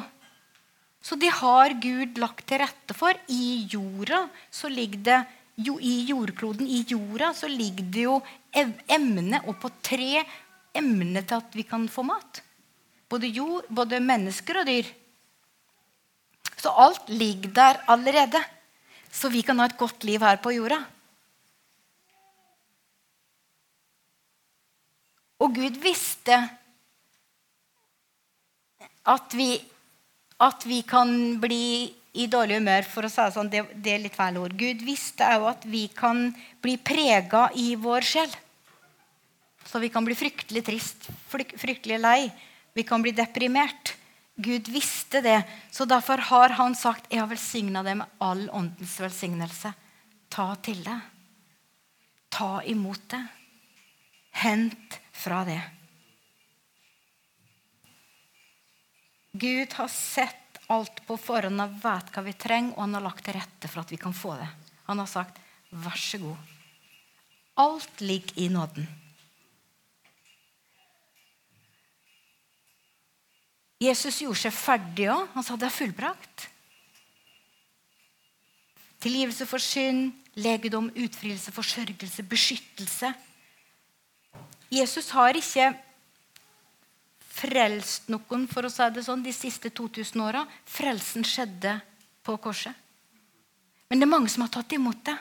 Så 1.01 1.15
det 1.15 1.31
har 1.31 1.73
Gud 1.79 2.19
lagt 2.19 2.43
til 2.49 2.59
rette 2.59 2.95
for. 2.97 3.15
I 3.31 3.65
jorda 3.71 4.25
så 4.51 4.67
ligger 4.67 5.05
det 5.07 5.19
jo, 5.59 5.77
I 5.79 6.05
jordkloden, 6.07 6.67
i 6.67 6.83
jorda, 6.87 7.33
så 7.35 7.47
ligger 7.51 7.87
det 7.91 8.05
jo 8.05 8.19
emne 8.55 9.41
og 9.45 9.57
på 9.59 9.71
tre 9.83 10.21
emne 10.75 11.23
til 11.23 11.39
at 11.39 11.55
vi 11.55 11.65
kan 11.67 11.87
få 11.91 12.05
mat. 12.07 12.41
Både, 13.09 13.27
jord, 13.33 13.65
både 13.73 13.99
mennesker 14.03 14.61
og 14.61 14.69
dyr. 14.69 14.87
Så 16.59 16.71
alt 16.71 17.09
ligger 17.11 17.51
der 17.55 17.81
allerede. 17.91 18.41
Så 19.11 19.31
vi 19.33 19.41
kan 19.43 19.59
ha 19.59 19.67
et 19.67 19.79
godt 19.79 20.03
liv 20.07 20.21
her 20.21 20.39
på 20.43 20.53
jorda. 20.53 20.83
Og 25.39 25.55
Gud 25.55 25.77
visste 25.83 26.37
at 29.09 29.35
vi 29.37 29.53
at 30.39 30.63
vi 30.63 30.81
kan 30.87 31.09
bli 31.41 31.91
i 32.19 32.25
dårlig 32.31 32.59
humør, 32.61 32.85
for 32.89 33.05
å 33.05 33.11
si 33.11 33.21
det 33.21 33.35
sånn, 33.35 33.49
det, 33.51 33.63
det 33.75 33.93
er 33.93 34.03
litt 34.05 34.15
feil 34.17 34.39
ord. 34.41 34.55
Gud 34.57 34.81
visste 34.87 35.27
òg 35.35 35.49
at 35.51 35.65
vi 35.69 35.83
kan 35.93 36.29
bli 36.63 36.77
prega 36.81 37.49
i 37.59 37.73
vår 37.79 38.07
sjel. 38.07 38.31
Så 39.67 39.81
vi 39.83 39.91
kan 39.93 40.07
bli 40.07 40.15
fryktelig 40.17 40.63
trist, 40.65 41.09
fryktelig 41.29 41.99
lei. 42.01 42.31
Vi 42.73 42.85
kan 42.87 43.03
bli 43.03 43.13
deprimert. 43.13 43.93
Gud 44.39 44.71
visste 44.71 45.19
det, 45.21 45.41
så 45.75 45.85
derfor 45.85 46.23
har 46.31 46.55
han 46.55 46.75
sagt, 46.75 47.11
'Jeg 47.11 47.19
har 47.19 47.27
velsigna 47.27 47.83
deg 47.83 47.97
med 47.97 48.07
all 48.19 48.47
åndens 48.49 48.95
velsignelse'. 49.03 49.73
Ta 50.29 50.55
til 50.55 50.83
det. 50.83 51.01
ta 52.29 52.61
imot 52.63 53.09
det. 53.09 53.25
Hent 54.31 54.99
fra 55.19 55.43
det. 55.47 55.59
Gud 59.31 59.73
har 59.73 59.91
sett 59.91 60.59
alt 60.69 61.03
på 61.07 61.17
forhånd 61.17 61.61
og 61.63 61.75
vet 61.83 62.13
hva 62.13 62.23
vi 62.25 62.35
trenger, 62.37 62.75
og 62.75 62.85
han 62.85 62.97
har 62.97 63.05
lagt 63.05 63.25
til 63.25 63.37
rette 63.37 63.69
for 63.69 63.83
at 63.83 63.91
vi 63.93 63.99
kan 64.01 64.15
få 64.15 64.35
det. 64.39 64.47
Han 64.89 64.99
har 64.99 65.09
sagt, 65.09 65.37
'Vær 65.71 65.97
så 65.97 66.17
god'. 66.17 66.47
Alt 67.57 68.01
ligger 68.01 68.33
i 68.39 68.47
nåden. 68.47 68.87
Jesus 73.79 74.21
gjorde 74.21 74.39
seg 74.39 74.53
ferdig 74.53 75.07
òg. 75.07 75.27
Han 75.33 75.43
sa 75.43 75.55
det 75.55 75.67
er 75.69 75.75
fullbrakt. 75.75 76.49
Tilgivelse 78.99 79.45
for 79.47 79.63
synd, 79.63 80.11
legedom, 80.35 80.89
utfrielse, 80.95 81.51
forsørgelse, 81.55 82.23
beskyttelse. 82.23 83.13
Jesus 84.69 85.09
har 85.15 85.37
ikke 85.37 85.71
frelst 87.39 88.09
noen 88.11 88.45
for 88.51 88.67
å 88.67 88.71
si 88.71 88.85
det 88.93 89.05
sånn, 89.05 89.23
de 89.25 89.33
siste 89.33 89.71
2000 89.73 90.21
åra. 90.21 90.43
Frelsen 90.69 91.25
skjedde 91.25 91.79
på 92.25 92.35
korset. 92.41 92.75
Men 93.89 94.01
det 94.01 94.05
er 94.05 94.13
mange 94.13 94.29
som 94.29 94.45
har 94.45 94.53
tatt 94.53 94.75
imot 94.77 95.01
det. 95.07 95.15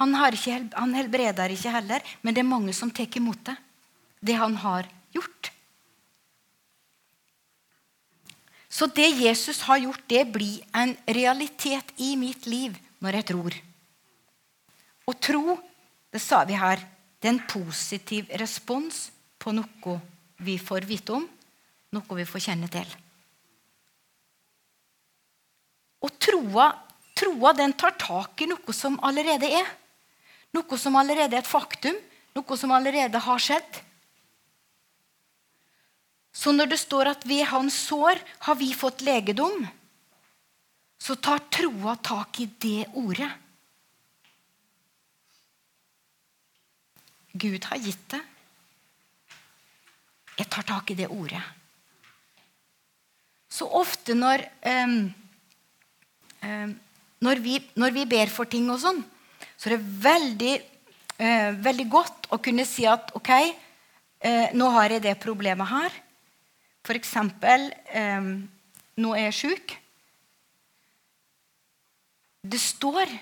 Han, 0.00 0.14
ikke, 0.34 0.58
han 0.74 0.94
helbreder 0.96 1.52
ikke 1.52 1.72
heller, 1.74 2.04
men 2.22 2.34
det 2.34 2.42
er 2.42 2.48
mange 2.48 2.74
som 2.76 2.90
tar 2.90 3.18
imot 3.18 3.42
det. 3.48 3.56
Det 4.22 4.36
han 4.38 4.54
har 4.62 4.86
gjort. 5.14 5.50
Så 8.72 8.86
det 8.86 9.10
Jesus 9.20 9.60
har 9.66 9.82
gjort, 9.82 10.06
det 10.08 10.24
blir 10.32 10.62
en 10.72 10.94
realitet 11.06 11.92
i 12.00 12.14
mitt 12.16 12.46
liv 12.48 12.78
når 13.04 13.18
jeg 13.18 13.28
tror. 13.32 13.56
Å 15.04 15.12
tro, 15.18 15.58
det 16.14 16.22
sa 16.22 16.40
vi 16.48 16.56
her, 16.56 16.80
det 17.22 17.28
er 17.28 17.36
en 17.36 17.44
positiv 17.46 18.30
respons 18.40 19.04
på 19.38 19.52
noe 19.54 19.98
vi 20.42 20.56
får 20.58 20.88
vite 20.88 21.14
om, 21.14 21.22
noe 21.94 22.18
vi 22.18 22.26
får 22.26 22.42
kjenne 22.48 22.70
til. 22.72 22.88
Og 26.02 26.10
troa, 26.18 26.66
troa 27.14 27.52
den 27.54 27.76
tar 27.78 27.94
tak 28.00 28.42
i 28.42 28.48
noe 28.50 28.74
som 28.74 28.98
allerede 29.06 29.52
er. 29.54 29.68
Noe 30.52 30.78
som 30.80 30.98
allerede 30.98 31.38
er 31.38 31.44
et 31.44 31.48
faktum, 31.48 31.94
noe 32.34 32.58
som 32.58 32.74
allerede 32.74 33.22
har 33.22 33.44
skjedd. 33.46 33.78
Så 36.32 36.50
når 36.50 36.72
det 36.72 36.80
står 36.80 37.12
at 37.12 37.26
ved 37.28 37.44
hans 37.52 37.76
sår 37.86 38.18
har 38.48 38.58
vi 38.58 38.72
fått 38.74 39.04
legedom, 39.06 39.62
så 40.98 41.14
tar 41.22 41.46
troa 41.54 41.94
tak 42.02 42.40
i 42.42 42.48
det 42.58 42.88
ordet. 42.98 43.30
Gud 47.32 47.64
har 47.70 47.80
gitt 47.80 48.04
det. 48.12 48.20
Jeg 50.38 50.48
tar 50.52 50.66
tak 50.68 50.90
i 50.92 50.96
det 50.98 51.08
ordet. 51.12 51.42
Så 53.52 53.68
ofte 53.68 54.16
når, 54.16 54.44
um, 54.64 54.94
um, 56.42 56.70
når, 57.20 57.42
vi, 57.44 57.58
når, 57.76 57.92
vi, 57.96 58.06
ber 58.08 58.32
for 58.32 58.48
ting 58.48 58.70
og 58.72 58.80
sånn, 58.80 59.02
så 59.56 59.68
er 59.68 59.76
det 59.76 59.90
veldig, 60.06 60.54
uh, 61.20 61.50
veldig 61.60 61.86
godt 61.92 62.30
å 62.32 62.40
kunne 62.42 62.64
si 62.68 62.86
at 62.88 63.12
OK, 63.18 63.30
uh, 63.32 64.48
nå 64.56 64.70
har 64.78 64.96
jeg 64.96 65.04
det 65.04 65.18
problemet 65.20 65.68
her. 65.68 66.00
For 66.82 66.98
eksempel 66.98 67.68
um, 67.92 68.32
nå 68.98 69.14
er 69.16 69.28
jeg 69.28 69.38
sjuk. 69.42 69.76
Det 72.42 72.58
står 72.58 73.12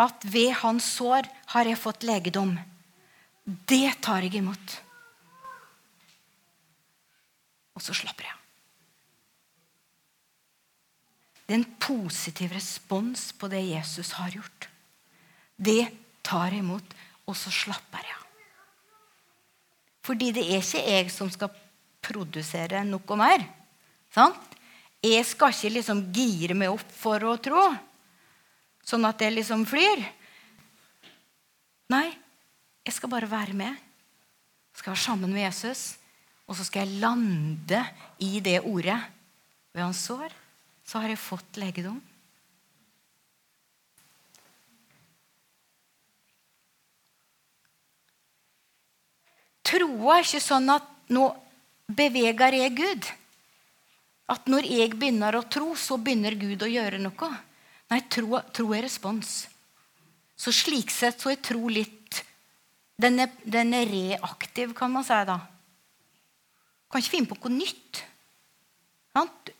at 0.00 0.24
ved 0.30 0.54
hans 0.62 0.86
sår 0.96 1.26
har 1.52 1.68
jeg 1.68 1.82
fått 1.82 2.06
legedom. 2.06 2.54
Det 3.48 3.94
tar 4.04 4.26
jeg 4.26 4.42
imot. 4.42 4.74
Og 7.78 7.84
så 7.84 7.94
slapper 7.96 8.26
jeg 8.26 8.34
av. 8.34 8.44
Det 11.48 11.54
er 11.54 11.60
en 11.62 11.70
positiv 11.80 12.52
respons 12.52 13.30
på 13.32 13.48
det 13.48 13.62
Jesus 13.70 14.12
har 14.18 14.34
gjort. 14.36 14.68
Det 15.56 15.86
tar 16.26 16.52
jeg 16.52 16.60
imot, 16.60 16.92
og 17.24 17.38
så 17.40 17.52
slapper 17.54 18.04
jeg 18.04 18.18
av. 18.18 18.26
Fordi 20.04 20.28
det 20.36 20.44
er 20.44 20.60
ikke 20.60 20.84
jeg 20.84 21.08
som 21.12 21.32
skal 21.32 21.54
produsere 22.04 22.84
noe 22.84 23.16
mer. 23.20 23.46
Sant? 24.12 24.56
Jeg 25.04 25.24
skal 25.24 25.54
ikke 25.54 25.72
liksom 25.78 26.04
gire 26.12 26.56
meg 26.58 26.74
opp 26.74 26.92
for 27.00 27.24
å 27.24 27.36
tro, 27.40 27.64
sånn 28.84 29.08
at 29.08 29.20
jeg 29.24 29.36
liksom 29.38 29.64
flyr. 29.68 30.04
Nei, 31.92 32.08
jeg 32.88 32.96
skal 32.96 33.10
bare 33.12 33.28
være 33.28 33.52
med. 33.52 33.74
Jeg 34.72 34.80
skal 34.80 34.94
være 34.94 35.04
sammen 35.04 35.32
med 35.32 35.44
Jesus. 35.44 35.98
Og 36.48 36.56
så 36.56 36.64
skal 36.64 36.86
jeg 36.86 37.00
lande 37.02 37.82
i 38.24 38.40
det 38.40 38.62
ordet. 38.64 38.96
Ved 39.74 39.84
hans 39.84 40.00
sår 40.08 40.32
så 40.88 41.02
har 41.02 41.12
jeg 41.12 41.20
fått 41.20 41.58
legedom. 41.60 41.98
Troa 49.68 50.14
er 50.16 50.24
ikke 50.24 50.40
sånn 50.40 50.72
at 50.72 50.88
nå 51.12 51.26
beveger 51.92 52.56
jeg 52.56 52.72
Gud. 52.78 53.10
At 54.32 54.48
når 54.48 54.64
jeg 54.64 54.96
begynner 54.96 55.36
å 55.36 55.44
tro, 55.44 55.74
så 55.76 56.00
begynner 56.00 56.38
Gud 56.40 56.64
å 56.64 56.72
gjøre 56.72 57.02
noe. 57.04 57.30
Nei, 57.92 58.00
tro, 58.08 58.40
tro 58.48 58.72
er 58.72 58.86
respons. 58.88 59.42
Så 60.40 60.56
slik 60.56 60.88
sett 60.92 61.20
så 61.20 61.34
er 61.34 61.44
tro 61.44 61.68
litt 61.68 62.22
Den 62.98 63.22
er, 63.22 63.30
den 63.44 63.74
er 63.74 63.86
reaktiv, 63.86 64.74
kan 64.74 64.90
man 64.90 65.06
si 65.06 65.22
da 65.28 65.38
kan 66.88 67.02
ikke 67.02 67.14
finne 67.16 67.30
på 67.30 67.38
noe 67.42 67.54
nytt. 67.58 68.04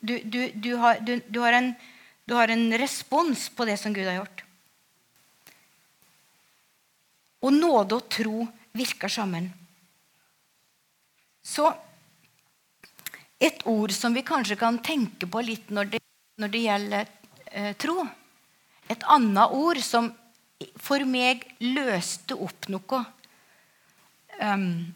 Du, 0.01 0.15
du, 0.23 0.41
du, 0.55 0.71
har, 0.79 1.01
du, 1.03 1.41
har 1.43 1.57
en, 1.59 1.73
du 2.25 2.35
har 2.39 2.53
en 2.53 2.69
respons 2.79 3.49
på 3.51 3.67
det 3.69 3.77
som 3.81 3.95
Gud 3.95 4.07
har 4.07 4.21
gjort. 4.21 4.45
Og 7.45 7.55
nåde 7.55 7.99
og 7.99 8.09
tro 8.11 8.47
virker 8.79 9.11
sammen. 9.13 9.51
Så 11.43 11.67
et 13.39 13.61
ord 13.71 13.93
som 13.95 14.15
vi 14.15 14.25
kanskje 14.27 14.59
kan 14.59 14.81
tenke 14.85 15.29
på 15.31 15.43
litt 15.47 15.71
når 15.75 15.93
det, 15.95 16.01
når 16.39 16.55
det 16.55 16.65
gjelder 16.65 17.13
eh, 17.53 17.75
tro 17.79 18.07
Et 18.89 19.03
annet 19.05 19.53
ord 19.53 19.79
som 19.85 20.07
for 20.81 21.05
meg 21.05 21.43
løste 21.61 22.39
opp 22.41 22.71
noe. 22.73 23.01
Um, 24.39 24.95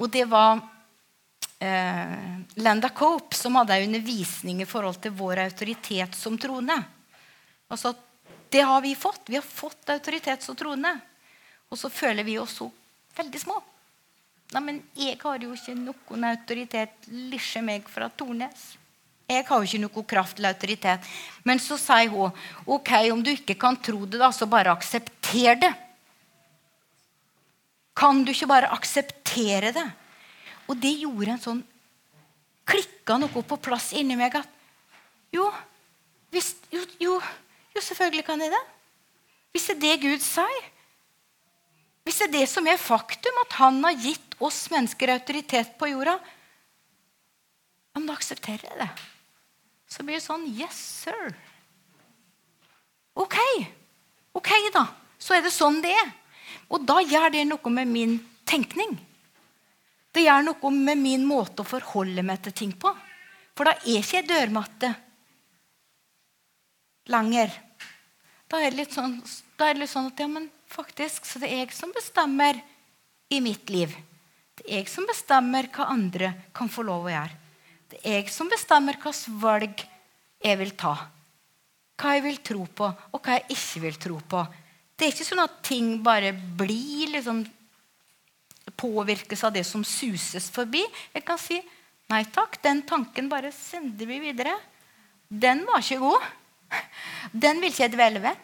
og 0.00 0.08
det 0.12 0.24
var 0.30 0.60
uh, 0.60 2.40
Landa 2.64 2.90
Cope, 2.96 3.36
som 3.36 3.58
hadde 3.60 3.76
en 3.76 3.90
undervisning 3.90 4.62
i 4.62 4.68
forhold 4.68 5.00
til 5.02 5.14
vår 5.16 5.44
autoritet 5.44 6.16
som 6.16 6.38
troende. 6.40 6.78
Altså, 7.68 7.94
det 8.50 8.64
har 8.66 8.80
vi 8.82 8.94
fått. 8.98 9.28
Vi 9.28 9.38
har 9.38 9.46
fått 9.46 9.92
autoritet 9.92 10.42
som 10.42 10.56
troende. 10.56 10.96
Og 11.70 11.78
så 11.78 11.90
føler 11.92 12.26
vi 12.26 12.38
oss 12.38 12.56
så 12.58 12.70
veldig 13.16 13.40
små. 13.40 13.60
Nei, 14.50 14.62
men 14.66 14.78
jeg 14.98 15.18
har 15.20 15.38
jo 15.38 15.52
ikke 15.54 15.76
noen 15.78 16.26
autoritet, 16.32 16.96
lisje 17.30 17.62
meg 17.62 17.86
fra 17.86 18.08
Tornes. 18.10 18.72
Jeg 19.30 19.44
har 19.46 19.60
jo 19.60 19.68
ikke 19.68 19.82
noe 19.84 20.02
kraft 20.10 20.40
eller 20.40 20.56
autoritet. 20.56 21.06
Men 21.46 21.62
så 21.62 21.78
sier 21.78 22.10
hun 22.10 22.34
ok, 22.66 22.90
om 23.12 23.22
du 23.22 23.30
ikke 23.30 23.54
kan 23.60 23.78
tro 23.78 24.02
det, 24.02 24.18
da, 24.18 24.32
så 24.34 24.48
bare 24.50 24.74
aksepter 24.74 25.60
det. 25.60 25.70
Kan 28.00 28.24
du 28.24 28.32
ikke 28.32 28.48
bare 28.48 28.70
akseptere 28.72 29.74
det? 29.76 29.86
Og 30.70 30.78
det 30.80 30.94
gjorde 31.02 31.34
en 31.34 31.42
sånn 31.42 31.60
Klikka 32.70 33.16
noe 33.18 33.42
på 33.42 33.56
plass 33.58 33.88
inni 33.98 34.14
meg 34.14 34.36
at 34.38 34.58
jo, 35.34 35.46
hvis, 36.30 36.52
jo, 36.70 36.82
jo, 37.02 37.16
jo, 37.74 37.82
selvfølgelig 37.82 38.24
kan 38.26 38.42
jeg 38.42 38.52
det. 38.52 38.60
Hvis 39.50 39.66
det 39.66 39.74
er 39.74 39.80
det 39.82 39.94
Gud 40.04 40.22
sier. 40.22 40.68
Hvis 42.06 42.20
det 42.20 42.28
er 42.28 42.34
det 42.36 42.44
som 42.50 42.66
er 42.70 42.78
faktum, 42.78 43.40
at 43.44 43.56
han 43.58 43.80
har 43.82 43.98
gitt 43.98 44.36
oss 44.42 44.64
mennesker 44.70 45.12
autoritet 45.16 45.74
på 45.78 45.90
jorda, 45.90 46.16
ja, 47.90 47.98
men 47.98 48.06
da 48.06 48.14
aksepterer 48.14 48.68
jeg 48.68 48.78
det. 48.78 48.88
Så 49.90 50.06
blir 50.06 50.20
det 50.20 50.24
sånn 50.24 50.46
Yes, 50.54 50.78
sir. 51.02 51.34
Ok. 53.18 53.36
Ok, 54.38 54.50
da. 54.74 54.86
Så 55.18 55.34
er 55.34 55.42
det 55.42 55.50
sånn 55.54 55.82
det 55.82 55.90
er. 55.98 56.12
Og 56.70 56.84
da 56.86 57.00
gjør 57.02 57.32
det 57.34 57.46
noe 57.48 57.72
med 57.74 57.90
min 57.90 58.18
tenkning. 58.48 58.96
Det 60.10 60.24
gjør 60.24 60.44
noe 60.46 60.72
med 60.74 60.98
min 60.98 61.26
måte 61.26 61.62
å 61.62 61.68
forholde 61.68 62.22
meg 62.26 62.42
til 62.44 62.56
ting 62.62 62.74
på. 62.74 62.92
For 63.54 63.66
da 63.66 63.76
er 63.78 64.00
ikke 64.00 64.20
jeg 64.20 64.28
dørmatte 64.30 64.92
lenger. 67.10 67.52
Da 68.50 68.58
er 68.58 68.72
det 68.72 68.80
litt 68.82 68.94
sånn, 68.94 69.18
det 69.58 69.74
litt 69.78 69.92
sånn 69.92 70.10
at 70.10 70.22
ja, 70.22 70.26
men 70.30 70.48
faktisk, 70.70 71.26
så 71.26 71.42
det 71.42 71.50
er 71.50 71.64
jeg 71.64 71.74
som 71.76 71.92
bestemmer 71.94 72.58
i 73.30 73.38
mitt 73.42 73.70
liv. 73.70 73.92
Det 74.58 74.66
er 74.66 74.82
jeg 74.82 74.90
som 74.92 75.06
bestemmer 75.08 75.70
hva 75.74 75.90
andre 75.92 76.32
kan 76.56 76.70
få 76.70 76.84
lov 76.86 77.06
å 77.06 77.12
gjøre. 77.12 77.36
Det 77.90 78.00
er 78.04 78.20
jeg 78.20 78.32
som 78.34 78.50
bestemmer 78.50 78.98
hvilke 78.98 79.36
valg 79.42 79.84
jeg 80.40 80.58
vil 80.60 80.74
ta. 80.78 80.94
Hva 82.00 82.16
jeg 82.16 82.24
vil 82.26 82.40
tro 82.46 82.64
på, 82.64 82.88
og 82.88 83.22
hva 83.22 83.38
jeg 83.38 83.56
ikke 83.56 83.84
vil 83.84 84.00
tro 84.02 84.18
på. 84.34 84.42
Det 85.00 85.06
er 85.06 85.14
ikke 85.14 85.24
sånn 85.24 85.40
at 85.40 85.60
ting 85.64 85.94
bare 86.04 86.34
blir 86.36 87.14
liksom 87.14 87.38
påvirkes 88.76 89.40
av 89.48 89.54
det 89.54 89.62
som 89.64 89.80
suses 89.80 90.50
forbi. 90.52 90.82
Jeg 91.14 91.24
kan 91.24 91.38
si 91.40 91.56
nei 92.12 92.20
takk, 92.28 92.58
den 92.60 92.82
tanken 92.84 93.30
bare 93.32 93.48
sender 93.56 94.04
vi 94.10 94.18
videre. 94.20 94.52
Den 95.24 95.62
var 95.64 95.80
ikke 95.80 96.02
god. 96.02 96.26
Den 97.46 97.62
vil 97.62 97.72
ikke 97.72 97.86
jeg 97.86 97.94
dvele 97.94 98.20
ved. 98.26 98.42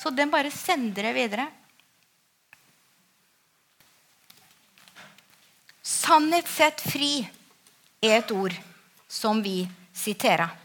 Så 0.00 0.08
den 0.16 0.32
bare 0.32 0.54
sender 0.54 1.10
jeg 1.10 1.16
videre. 1.18 1.44
Sannhet 5.84 6.48
sett 6.48 6.80
fri 6.88 7.20
er 8.00 8.22
et 8.22 8.32
ord 8.32 8.56
som 9.12 9.44
vi 9.44 9.60
siterer. 9.92 10.56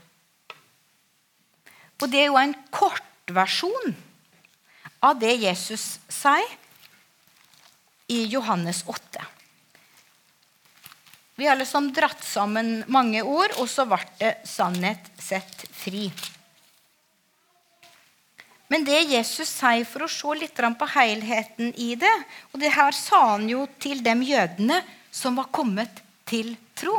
Og 2.00 2.08
det 2.08 2.24
er 2.24 2.32
jo 2.32 2.40
en 2.40 2.56
kortversjon 2.72 3.92
av 5.04 5.20
det 5.20 5.34
Jesus 5.36 5.98
sier 6.08 6.60
i 8.08 8.26
Johannes 8.32 8.84
8. 8.88 9.26
Vi 11.36 11.48
har 11.50 11.58
liksom 11.58 11.90
dratt 11.94 12.24
sammen 12.24 12.84
mange 12.88 13.24
ord, 13.26 13.56
og 13.58 13.68
så 13.70 13.88
ble 13.90 14.00
det 14.20 14.36
sannhet 14.48 15.10
sett 15.20 15.66
fri. 15.74 16.06
Men 18.70 18.86
det 18.88 19.02
Jesus 19.10 19.50
sier 19.50 19.86
for 19.86 20.06
å 20.06 20.12
se 20.12 20.38
litt 20.40 20.58
på 20.58 20.88
helheten 20.96 21.74
i 21.78 21.94
det 22.00 22.14
Og 22.54 22.62
det 22.62 22.72
her 22.74 22.96
sa 22.98 23.20
han 23.36 23.46
jo 23.50 23.68
til 23.78 24.02
de 24.02 24.16
jødene 24.26 24.80
som 25.14 25.36
var 25.38 25.52
kommet 25.54 26.00
til 26.26 26.56
tro. 26.74 26.96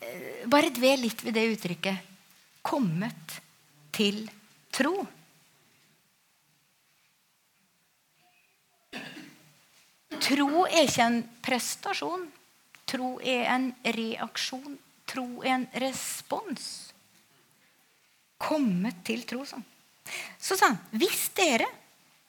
Eh, 0.00 0.48
bare 0.50 0.72
dvel 0.74 1.04
litt 1.04 1.22
ved 1.22 1.36
det 1.36 1.46
uttrykket. 1.52 2.10
Kommet 2.62 3.38
til 3.94 4.24
tro. 4.74 4.96
Tro 10.30 10.66
er 10.68 10.84
ikke 10.84 11.06
en 11.08 11.18
prestasjon. 11.42 12.28
Tro 12.86 13.16
er 13.18 13.48
en 13.50 13.70
reaksjon. 13.82 14.76
Tro 15.10 15.26
er 15.42 15.56
en 15.56 15.66
respons. 15.82 16.66
Kommet 18.40 19.02
til 19.06 19.24
tro, 19.28 19.42
sånn. 19.46 19.64
Så 20.38 20.56
sa 20.58 20.70
han, 20.70 20.78
hvis 20.96 21.28
dere 21.36 21.66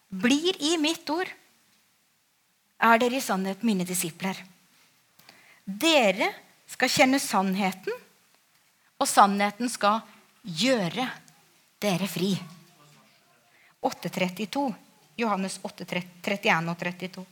blir 0.10 0.58
i 0.60 0.76
mitt 0.82 1.08
ord, 1.14 1.30
er 2.82 3.02
dere 3.02 3.20
i 3.20 3.24
sannhet 3.24 3.62
mine 3.66 3.86
disipler. 3.88 4.38
Dere 5.64 6.32
skal 6.70 6.90
kjenne 6.90 7.20
sannheten, 7.22 7.94
og 9.02 9.10
sannheten 9.10 9.70
skal 9.70 10.02
gjøre 10.42 11.06
dere 11.82 12.10
fri. 12.10 12.34
8.32. 13.82 14.66
Johannes 15.22 15.60
8, 15.62 15.86
31 15.86 16.74
og 16.74 16.82
32. 16.82 17.26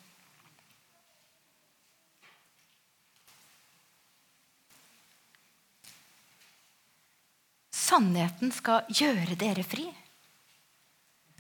Sannheten 7.90 8.52
skal 8.54 8.86
gjøre 8.94 9.38
dere 9.40 9.64
fri. 9.66 9.88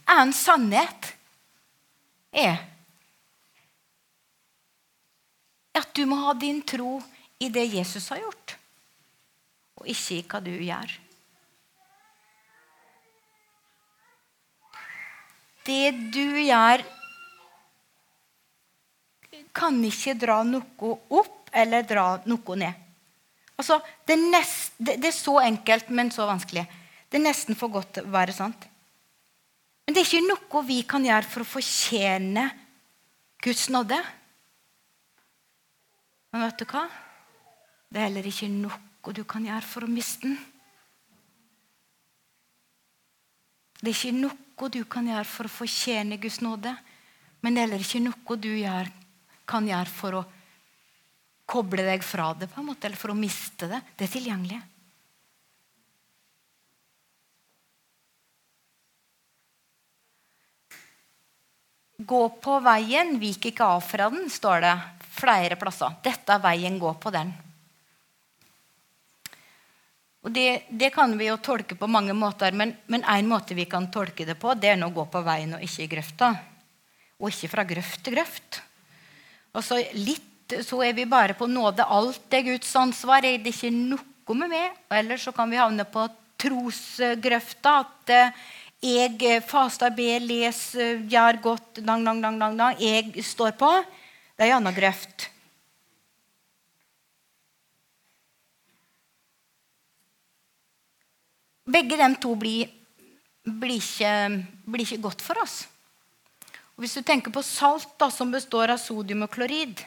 En 0.09 0.31
sannhet 0.33 1.11
er 2.33 2.57
at 5.77 5.91
du 5.95 6.05
må 6.09 6.17
ha 6.23 6.33
din 6.33 6.63
tro 6.65 6.97
i 7.39 7.49
det 7.53 7.67
Jesus 7.69 8.09
har 8.09 8.23
gjort, 8.23 8.55
og 9.79 9.87
ikke 9.93 10.17
i 10.17 10.23
hva 10.31 10.41
du 10.43 10.51
gjør. 10.57 10.95
Det 15.69 15.91
du 16.15 16.25
gjør, 16.41 16.83
kan 19.53 19.77
ikke 19.85 20.17
dra 20.17 20.41
noe 20.47 20.93
opp 21.19 21.49
eller 21.53 21.85
dra 21.87 22.07
noe 22.29 22.57
ned. 22.59 22.85
Altså, 23.59 23.79
det, 24.07 24.15
er 24.15 24.29
nest, 24.33 24.68
det, 24.79 24.95
det, 24.95 25.09
er 25.11 25.15
så 25.15 25.39
enkelt, 25.43 25.89
men 25.91 26.11
så 26.11 26.27
vanskelig. 26.29 26.63
Det 27.09 27.19
er 27.19 27.25
nesten 27.25 27.57
for 27.59 27.71
godt 27.73 27.97
til 27.97 28.07
å 28.07 28.13
være 28.13 28.35
sant. 28.35 28.67
Men 29.83 29.95
det 29.95 30.03
er 30.03 30.07
ikke 30.07 30.27
noe 30.29 30.63
vi 30.67 30.77
kan 30.87 31.03
gjøre 31.03 31.27
for 31.27 31.43
å 31.43 31.49
fortjene 31.49 32.45
Guds 33.43 33.67
nåde. 33.73 33.97
Men 36.31 36.45
vet 36.45 36.61
du 36.61 36.65
hva? 36.69 36.85
Det 37.89 37.99
er 37.99 38.07
heller 38.07 38.29
ikke 38.29 38.51
noe 38.53 39.15
du 39.15 39.23
kan 39.25 39.45
gjøre 39.47 39.65
for 39.65 39.87
å 39.87 39.91
miste 39.91 40.27
den. 40.27 40.37
Det 43.79 43.89
er 43.89 43.95
ikke 43.95 44.15
noe 44.19 44.69
du 44.75 44.83
kan 44.91 45.07
gjøre 45.07 45.27
for 45.27 45.49
å 45.49 45.55
fortjene 45.57 46.19
Guds 46.21 46.39
nåde. 46.45 46.75
Men 47.41 47.55
det 47.55 47.61
er 47.61 47.67
heller 47.67 47.83
ikke 47.83 48.03
noe 48.05 48.37
du 48.39 48.51
gjør, 48.53 48.91
kan 49.49 49.67
gjøre 49.67 49.91
for 49.91 50.19
å 50.19 50.27
koble 51.49 51.85
deg 51.85 52.03
fra 52.05 52.31
det, 52.37 52.49
på 52.51 52.61
en 52.61 52.69
måte, 52.69 52.87
eller 52.87 52.99
for 52.99 53.13
å 53.13 53.17
miste 53.17 53.69
det. 53.71 53.81
Det 53.97 54.05
er 54.05 54.13
tilgjengelig. 54.13 54.59
Gå 62.09 62.21
på 62.39 62.61
veien, 62.63 63.17
vik 63.19 63.49
ikke 63.49 63.65
av 63.75 63.83
fra 63.83 64.07
den, 64.13 64.29
står 64.31 64.63
det 64.63 64.73
flere 65.19 65.57
plasser. 65.59 65.97
Dette 66.05 66.37
er 66.37 66.43
veien, 66.45 66.79
gå 66.79 66.93
på 67.01 67.11
den. 67.11 67.33
Og 70.23 70.31
det, 70.35 70.69
det, 70.69 70.91
kan 70.95 71.11
vi 71.17 71.27
jo 71.29 71.37
tolke 71.43 71.75
på 71.79 71.89
mange 71.91 72.13
måter, 72.15 72.55
men 72.55 73.03
én 73.03 73.27
måte 73.27 73.55
vi 73.55 73.65
kan 73.71 73.89
tolke 73.91 74.27
det 74.27 74.37
på, 74.39 74.53
det 74.55 74.73
er 74.73 74.83
å 74.83 74.93
gå 74.95 75.05
på 75.11 75.21
veien 75.25 75.57
og 75.57 75.63
ikke 75.65 75.85
i 75.85 75.91
grøfta. 75.91 76.31
Og 77.19 77.31
ikke 77.31 77.51
fra 77.51 77.65
grøft 77.67 78.03
til 78.05 78.15
grøft. 78.15 78.61
Altså 79.55 79.79
Litt 79.97 80.28
så 80.65 80.81
er 80.83 80.95
vi 80.97 81.05
bare 81.09 81.35
på 81.37 81.47
nåde. 81.47 81.85
Alt 81.85 82.33
er 82.33 82.45
Guds 82.47 82.71
ansvar. 82.75 83.25
Er 83.25 83.37
det 83.37 83.53
ikke 83.53 83.71
noe 83.73 84.37
med 84.37 84.51
meg? 84.51 84.77
Ellers 84.93 85.27
så 85.27 85.33
kan 85.35 85.49
vi 85.49 85.59
havne 85.59 85.85
på 85.85 86.07
trosgrøfta. 86.41 87.75
At 87.83 88.13
eh, 88.15 88.45
jeg 88.89 89.41
faster, 89.47 89.91
ber, 89.93 90.23
leser, 90.23 91.03
gjør 91.09 91.41
godt, 91.43 91.81
dang, 91.83 92.05
dang, 92.05 92.21
dang, 92.23 92.39
dang, 92.41 92.55
dang. 92.59 92.79
Jeg 92.81 93.25
står 93.25 93.57
på. 93.59 93.71
Det 94.37 94.47
er 94.47 94.53
en 94.53 94.61
annen 94.61 94.77
grøft. 94.77 95.29
Begge 101.69 101.99
de 101.99 102.07
to 102.17 102.33
blir, 102.39 102.71
blir, 103.45 103.77
ikke, 103.77 104.13
blir 104.65 104.87
ikke 104.87 105.03
godt 105.03 105.21
for 105.21 105.37
oss. 105.43 105.61
Og 106.73 106.81
hvis 106.81 106.95
du 106.97 107.03
tenker 107.05 107.33
på 107.35 107.43
salt, 107.45 107.91
da, 107.99 108.07
som 108.09 108.31
består 108.33 108.71
av 108.73 108.79
sodium 108.81 109.27
og 109.27 109.33
klorid 109.35 109.83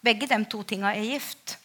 begge 0.00 0.28
de 0.28 0.38
to 0.48 0.62
tinga 0.64 0.94
er 0.96 1.04
gift. 1.04 1.56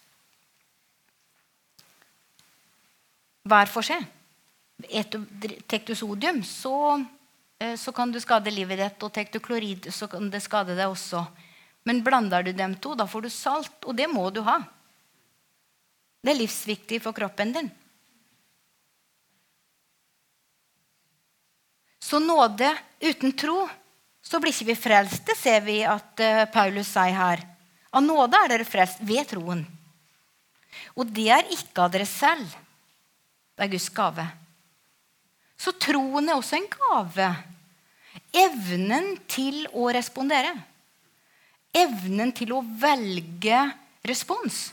Hver 3.46 3.70
for 3.72 3.86
seg. 3.86 4.04
Tar 5.70 5.84
du 5.86 5.96
sodium, 5.96 6.42
så, 6.44 7.06
eh, 7.60 7.76
så, 7.76 7.92
kan 7.92 8.12
du 8.12 8.20
skade 8.20 8.52
livet 8.52 8.80
ditt. 8.80 9.04
Og 9.04 9.14
tar 9.14 9.30
du 9.32 9.40
klorid, 9.40 9.94
så 9.94 10.08
kan 10.08 10.30
det 10.30 10.44
skade 10.44 10.76
deg 10.76 10.90
også. 10.90 11.26
Men 11.86 12.04
blander 12.04 12.44
du 12.44 12.52
dem 12.52 12.76
to, 12.76 12.96
da 12.96 13.06
får 13.06 13.22
du 13.22 13.30
salt. 13.30 13.86
Og 13.86 13.96
det 13.96 14.10
må 14.10 14.30
du 14.30 14.42
ha. 14.42 14.60
Det 16.22 16.34
er 16.34 16.42
livsviktig 16.42 17.02
for 17.02 17.14
kroppen 17.14 17.54
din. 17.54 17.72
Så 22.02 22.20
nåde 22.20 22.70
uten 23.02 23.32
tro, 23.34 23.68
så 24.22 24.40
blir 24.42 24.54
ikke 24.54 24.68
vi 24.72 24.76
frelste, 24.78 25.36
ser 25.38 25.62
vi 25.66 25.80
at 25.86 26.22
uh, 26.22 26.46
Paulus 26.54 26.90
sier 26.94 27.14
her. 27.18 27.42
Av 27.96 28.04
nåde 28.04 28.40
er 28.44 28.52
dere 28.52 28.68
frelst 28.68 29.02
ved 29.08 29.24
troen. 29.30 29.64
Og 31.00 31.08
det 31.16 31.30
er 31.32 31.52
ikke 31.56 31.86
av 31.86 31.94
dere 31.94 32.08
selv. 32.10 32.52
Det 33.56 33.64
er 33.64 33.72
Guds 33.72 33.88
gave. 33.96 34.26
Så 35.56 35.72
troen 35.80 36.28
er 36.28 36.36
også 36.36 36.58
en 36.60 36.68
gave. 36.72 37.30
Evnen 38.36 39.14
til 39.32 39.64
å 39.72 39.88
respondere. 39.96 40.52
Evnen 41.76 42.34
til 42.36 42.52
å 42.56 42.64
velge 42.80 43.62
respons. 44.08 44.66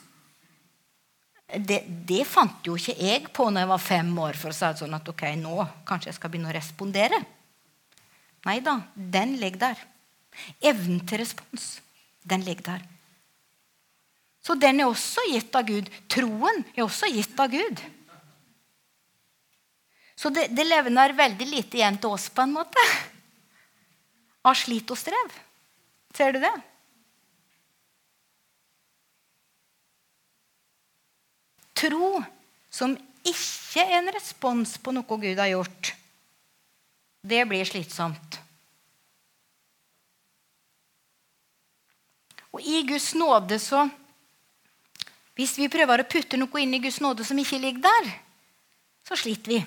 Det, 1.52 1.82
det, 2.08 2.22
fant 2.24 2.64
jo 2.64 2.78
ikke 2.78 2.96
jeg 2.96 3.28
på 3.34 3.46
når 3.50 3.64
jeg 3.64 3.70
var 3.72 3.82
fem 3.84 4.12
år. 4.24 4.38
for 4.40 4.50
å 4.50 4.56
si 4.56 4.64
det 4.64 4.80
sånn 4.80 4.96
at 4.96 5.08
ok, 5.08 5.24
nå 5.36 5.66
kanskje 5.86 6.10
jeg 6.10 6.18
skal 6.18 6.32
begynne 6.32 6.50
å 6.50 6.56
respondere. 6.56 7.18
Nei 8.46 8.58
da, 8.64 8.78
den 8.94 9.36
ligger 9.38 9.68
der. 9.68 9.84
Evnen 10.64 11.04
til 11.06 11.20
respons, 11.20 11.76
den 12.24 12.42
ligger 12.46 12.72
der. 12.72 12.86
Så 14.42 14.56
den 14.58 14.82
er 14.82 14.90
også 14.90 15.22
gitt 15.30 15.54
av 15.54 15.66
Gud. 15.68 15.88
Troen 16.10 16.64
er 16.74 16.82
også 16.84 17.10
gitt 17.12 17.38
av 17.38 17.52
Gud. 17.52 17.82
Så 20.18 20.30
det, 20.34 20.48
det 20.54 20.66
levner 20.66 21.14
veldig 21.18 21.46
lite 21.46 21.78
igjen 21.78 21.98
til 22.02 22.14
oss, 22.14 22.28
på 22.30 22.44
en 22.44 22.54
måte. 22.54 22.82
Av 24.46 24.58
slit 24.58 24.90
og 24.90 24.98
strev. 24.98 25.38
Ser 26.14 26.34
du 26.34 26.42
det? 26.42 26.52
Tro 31.82 32.18
som 32.70 32.94
ikke 33.26 33.82
er 33.82 33.98
en 34.00 34.10
respons 34.14 34.76
på 34.82 34.94
noe 34.94 35.18
Gud 35.22 35.38
har 35.38 35.50
gjort, 35.50 35.92
det 37.22 37.42
blir 37.46 37.66
slitsomt. 37.66 38.38
Og 42.52 42.60
i 42.66 42.82
Guds 42.86 43.12
nåde 43.16 43.56
så 43.62 43.86
hvis 45.38 45.54
vi 45.56 45.70
prøver 45.72 46.02
å 46.02 46.08
putte 46.08 46.36
noe 46.40 46.60
inn 46.60 46.74
i 46.76 46.80
Guds 46.82 47.00
nåde 47.00 47.24
som 47.24 47.38
ikke 47.40 47.60
ligger 47.60 47.86
der, 47.86 48.10
så 49.08 49.16
sliter 49.18 49.54
vi. 49.54 49.60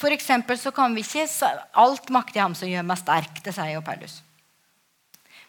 For 0.00 0.56
så 0.56 0.70
kan 0.72 0.94
vi 0.96 1.02
ikke 1.04 1.50
Alt 1.76 2.08
makter 2.08 2.40
ham 2.40 2.54
som 2.56 2.68
gjør 2.68 2.86
meg 2.88 3.00
sterk. 3.00 3.42
Det 3.44 3.52
sier 3.52 3.74
jo 3.74 3.84
Paulus. 3.84 4.22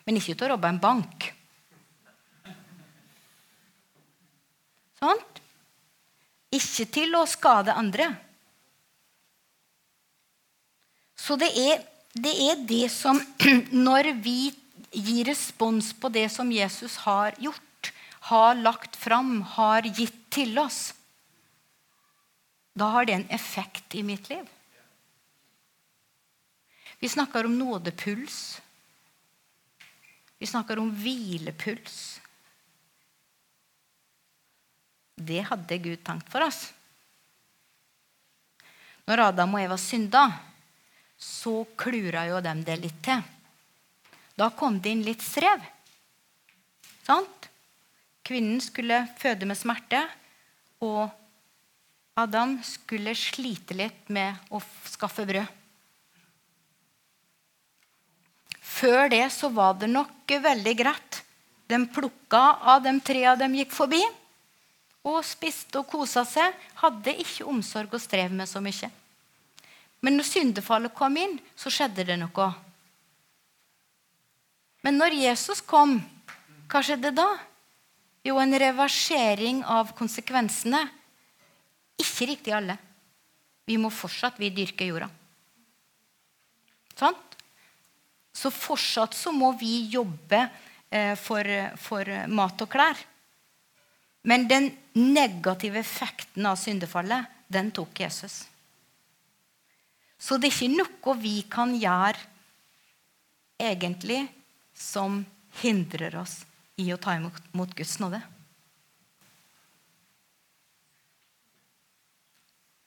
Men 0.04 0.20
ikke 0.20 0.36
til 0.36 0.48
å 0.48 0.52
robbe 0.52 0.68
en 0.68 0.82
bank. 0.84 1.30
Sånt. 5.00 5.40
Ikke 6.54 6.86
til 6.92 7.16
å 7.16 7.24
skade 7.28 7.76
andre. 7.76 8.10
Så 11.16 11.38
det 11.40 11.54
er, 11.56 11.80
det 12.14 12.34
er 12.50 12.68
det 12.68 12.86
som 12.92 13.20
Når 13.88 14.12
vi 14.24 14.52
gir 14.94 15.26
respons 15.26 15.94
på 15.94 16.10
det 16.10 16.30
som 16.30 16.52
Jesus 16.52 16.98
har 17.06 17.34
gjort, 17.42 17.94
har 18.30 18.56
lagt 18.56 18.96
fram, 18.96 19.42
har 19.42 19.82
gitt 19.82 20.20
til 20.34 20.58
oss, 20.60 20.94
da 22.74 22.90
har 22.96 23.06
det 23.06 23.14
en 23.14 23.30
effekt 23.30 23.96
i 23.96 24.04
mitt 24.04 24.30
liv. 24.30 24.46
Vi 27.00 27.10
snakker 27.10 27.46
om 27.46 27.58
nådepuls. 27.60 28.62
Vi 30.40 30.48
snakker 30.48 30.80
om 30.80 30.90
hvilepuls. 30.96 32.22
Det 35.16 35.42
hadde 35.42 35.78
Gud 35.78 36.02
tenkt 36.04 36.32
for 36.32 36.48
oss. 36.48 36.66
Når 39.06 39.26
Adam 39.28 39.54
og 39.54 39.62
Eva 39.62 39.78
synda, 39.78 40.24
så 41.20 41.66
klura 41.78 42.26
jo 42.32 42.42
dem 42.44 42.64
det 42.66 42.80
litt 42.82 43.02
til. 43.06 43.22
Da 44.40 44.50
kom 44.50 44.80
det 44.82 44.94
inn 44.94 45.04
litt 45.06 45.22
strev. 45.22 45.62
Sant? 47.06 47.50
Kvinnen 48.24 48.62
skulle 48.64 49.04
føde 49.20 49.46
med 49.46 49.60
smerte, 49.60 50.00
og 50.84 51.12
Adam 52.20 52.56
skulle 52.66 53.16
slite 53.18 53.76
litt 53.78 54.10
med 54.14 54.54
å 54.54 54.62
skaffe 54.90 55.26
brød. 55.28 55.60
Før 58.64 59.10
det 59.12 59.26
så 59.32 59.52
var 59.54 59.78
det 59.80 59.92
nok 59.92 60.34
veldig 60.44 60.74
greit. 60.80 61.22
De 61.70 61.80
plukka 61.94 62.42
av 62.74 62.84
de 62.84 62.94
trærne 63.06 63.48
de 63.48 63.62
gikk 63.62 63.72
forbi, 63.76 64.02
og 65.04 65.20
spiste 65.28 65.82
og 65.82 65.88
kosa 65.92 66.24
seg. 66.28 66.56
Hadde 66.82 67.16
ikke 67.22 67.48
omsorg 67.50 67.94
og 67.94 68.02
strev 68.02 68.34
med 68.36 68.50
så 68.50 68.64
mye. 68.64 68.90
Men 70.04 70.18
når 70.20 70.28
syndefallet 70.28 70.96
kom 70.96 71.16
inn, 71.20 71.38
så 71.56 71.72
skjedde 71.72 72.06
det 72.08 72.18
noe. 72.20 72.48
Men 74.84 75.00
når 75.00 75.16
Jesus 75.16 75.62
kom, 75.64 75.98
hva 76.68 76.82
skjedde 76.84 77.14
da? 77.16 77.28
Jo, 78.24 78.38
en 78.40 78.56
reversering 78.60 79.62
av 79.68 79.92
konsekvensene. 79.98 80.82
Ikke 82.00 82.28
riktig 82.32 82.56
alle. 82.56 82.78
Vi 83.68 83.78
må 83.80 83.92
fortsatt 83.94 84.40
vi 84.40 84.52
dyrke 84.52 84.88
jorda. 84.88 85.10
Sånn? 87.00 87.16
Så 88.34 88.52
fortsatt 88.52 89.16
så 89.16 89.32
må 89.36 89.52
vi 89.60 89.86
jobbe 89.94 90.40
eh, 90.90 91.14
for, 91.20 91.48
for, 91.80 92.10
mat 92.28 92.64
og 92.66 92.72
klær. 92.72 93.00
Men 94.28 94.48
den 94.50 94.72
negative 94.96 95.80
effekten 95.80 96.48
av 96.48 96.58
syndefallet, 96.60 97.28
den 97.52 97.72
tok 97.76 98.04
Jesus. 98.06 98.44
Så 100.18 100.40
det 100.40 100.50
er 100.50 100.56
ikke 100.56 100.78
noe 100.80 101.18
vi 101.20 101.36
kan 101.52 101.76
gjøre 101.76 102.32
egentlig 103.60 104.24
som 104.84 105.22
hindrer 105.64 106.16
oss 106.20 106.42
i 106.76 106.90
å 106.94 107.00
ta 107.00 107.16
imot 107.16 107.76
Guds 107.78 108.00
nåde. 108.04 108.22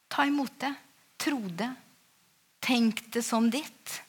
Ta 0.08 0.26
imot 0.26 0.52
det. 0.60 0.74
Tro 1.16 1.40
det. 1.48 1.72
Tenk 2.60 3.02
det 3.12 3.22
som 3.22 3.50
ditt. 3.50 4.02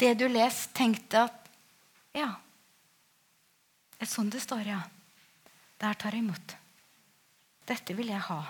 Det 0.00 0.14
du 0.14 0.28
leser, 0.28 0.72
tenkte 0.72 1.26
at 1.28 1.36
Ja, 2.16 2.32
det 4.00 4.08
er 4.08 4.10
sånn 4.10 4.30
det 4.32 4.40
står, 4.42 4.64
ja. 4.66 4.80
Der 5.78 5.94
tar 5.94 6.16
jeg 6.16 6.24
imot. 6.24 6.54
Dette 7.68 7.94
vil 7.94 8.08
jeg 8.10 8.24
ha. 8.26 8.40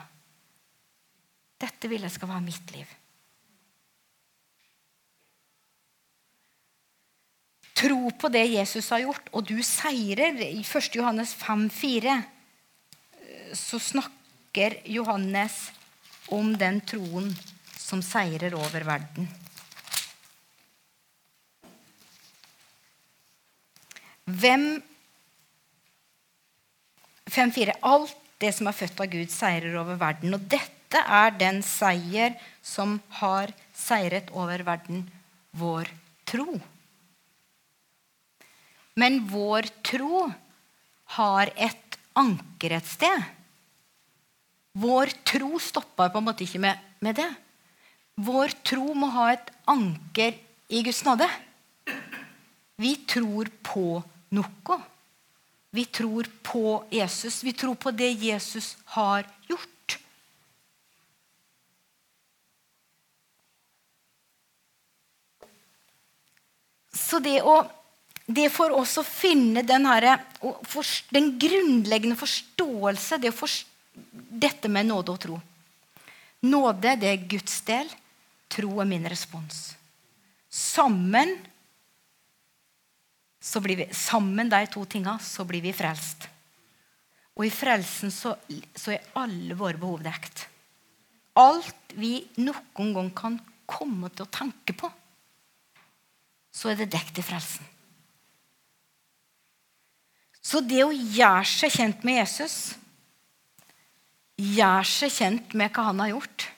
Dette 1.61 1.91
vil 1.91 2.07
jeg 2.07 2.15
skal 2.15 2.31
være 2.31 2.47
mitt 2.47 2.73
liv. 2.73 2.95
Tro 7.81 8.11
på 8.21 8.29
det 8.29 8.45
Jesus 8.53 8.91
har 8.93 9.07
gjort, 9.07 9.31
og 9.33 9.47
du 9.49 9.57
seirer. 9.65 10.37
I 10.45 10.61
1. 10.61 10.97
Johannes 10.99 11.33
5, 11.41 11.69
4, 11.73 12.17
så 13.57 13.81
snakker 13.81 14.81
Johannes 14.85 15.71
om 16.29 16.53
den 16.59 16.83
troen 16.85 17.31
som 17.73 18.03
seirer 18.05 18.55
over 18.55 18.85
verden. 18.87 19.31
Hvem 24.31 24.67
5.4. 27.31 27.79
Alt 27.83 28.17
det 28.41 28.53
som 28.57 28.69
er 28.71 28.77
født 28.77 29.01
av 29.03 29.09
Gud, 29.13 29.31
seirer 29.33 29.79
over 29.81 29.99
verden. 30.01 30.35
Og 30.37 30.45
dette 30.51 31.01
er 31.01 31.33
den 31.39 31.63
seier 31.67 32.37
som 32.63 32.99
har 33.21 33.53
seiret 33.77 34.31
over 34.37 34.65
verden 34.67 35.07
vår 35.57 35.91
tro. 36.29 36.59
Men 38.99 39.21
vår 39.31 39.69
tro 39.87 40.25
har 41.17 41.53
et 41.57 41.99
anker 42.19 42.75
et 42.77 42.87
sted. 42.87 43.23
Vår 44.81 45.13
tro 45.27 45.59
stopper 45.63 46.11
på 46.11 46.21
en 46.21 46.27
måte 46.27 46.47
ikke 46.47 46.63
med, 46.63 46.79
med 47.03 47.19
det. 47.19 47.29
Vår 48.21 48.53
tro 48.67 48.93
må 48.95 49.11
ha 49.15 49.31
et 49.33 49.51
anker 49.71 50.37
i 50.71 50.83
Guds 50.87 51.03
nåde. 51.07 51.27
Vi 52.81 52.95
tror 53.09 53.51
på 53.67 54.01
noe. 54.37 54.79
Vi 55.71 55.85
tror 55.87 56.29
på 56.43 56.83
Jesus. 56.91 57.43
Vi 57.47 57.53
tror 57.53 57.77
på 57.79 57.93
det 57.95 58.11
Jesus 58.19 58.77
har 58.97 59.27
gjort. 59.49 59.99
Så 66.95 67.19
det, 67.23 67.41
å, 67.43 67.63
det 68.35 68.49
for 68.53 68.73
oss 68.77 68.97
å 69.01 69.05
finne 69.07 69.63
den, 69.67 69.87
her, 69.89 70.07
den 71.11 71.33
grunnleggende 71.41 72.19
forståelse 72.19 73.21
det 73.23 73.35
forst 73.37 73.67
Dette 74.11 74.71
med 74.71 74.87
nåde 74.87 75.13
og 75.13 75.19
tro. 75.21 75.37
Nåde 76.47 76.93
det 76.97 77.09
er 77.11 77.25
Guds 77.29 77.59
del. 77.67 77.89
Tro 78.49 78.79
er 78.81 78.89
min 78.89 79.05
respons. 79.11 79.75
Sammen 80.49 81.35
så 83.41 83.61
blir 83.61 83.77
vi, 83.83 83.89
sammen 83.93 84.49
de 84.49 84.63
to 84.71 84.85
tinga, 84.89 85.19
så 85.19 85.45
blir 85.45 85.63
vi 85.65 85.75
frelst. 85.75 86.29
Og 87.37 87.47
i 87.49 87.53
frelsen 87.53 88.13
så, 88.15 88.35
så 88.77 88.95
er 88.95 89.11
alle 89.19 89.59
våre 89.59 89.81
behov 89.81 90.03
dekt. 90.05 90.47
Alt 91.41 91.95
vi 91.99 92.19
noen 92.41 92.95
gang 92.95 93.13
kan 93.17 93.39
komme 93.71 94.11
til 94.13 94.27
å 94.27 94.33
tenke 94.33 94.77
på, 94.77 94.91
så 96.53 96.73
er 96.73 96.81
det 96.81 96.91
dekt 96.93 97.21
i 97.21 97.25
frelsen. 97.25 97.67
Så 100.41 100.63
det 100.65 100.85
å 100.85 100.93
gjøre 100.93 101.45
seg 101.49 101.75
kjent 101.75 102.07
med 102.07 102.23
Jesus, 102.23 102.57
gjøre 104.41 104.89
seg 104.89 105.13
kjent 105.13 105.55
med 105.59 105.73
hva 105.75 105.91
han 105.91 106.01
har 106.01 106.15
gjort 106.15 106.49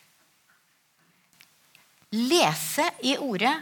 Lese 2.13 2.91
i 3.01 3.17
ordet. 3.17 3.55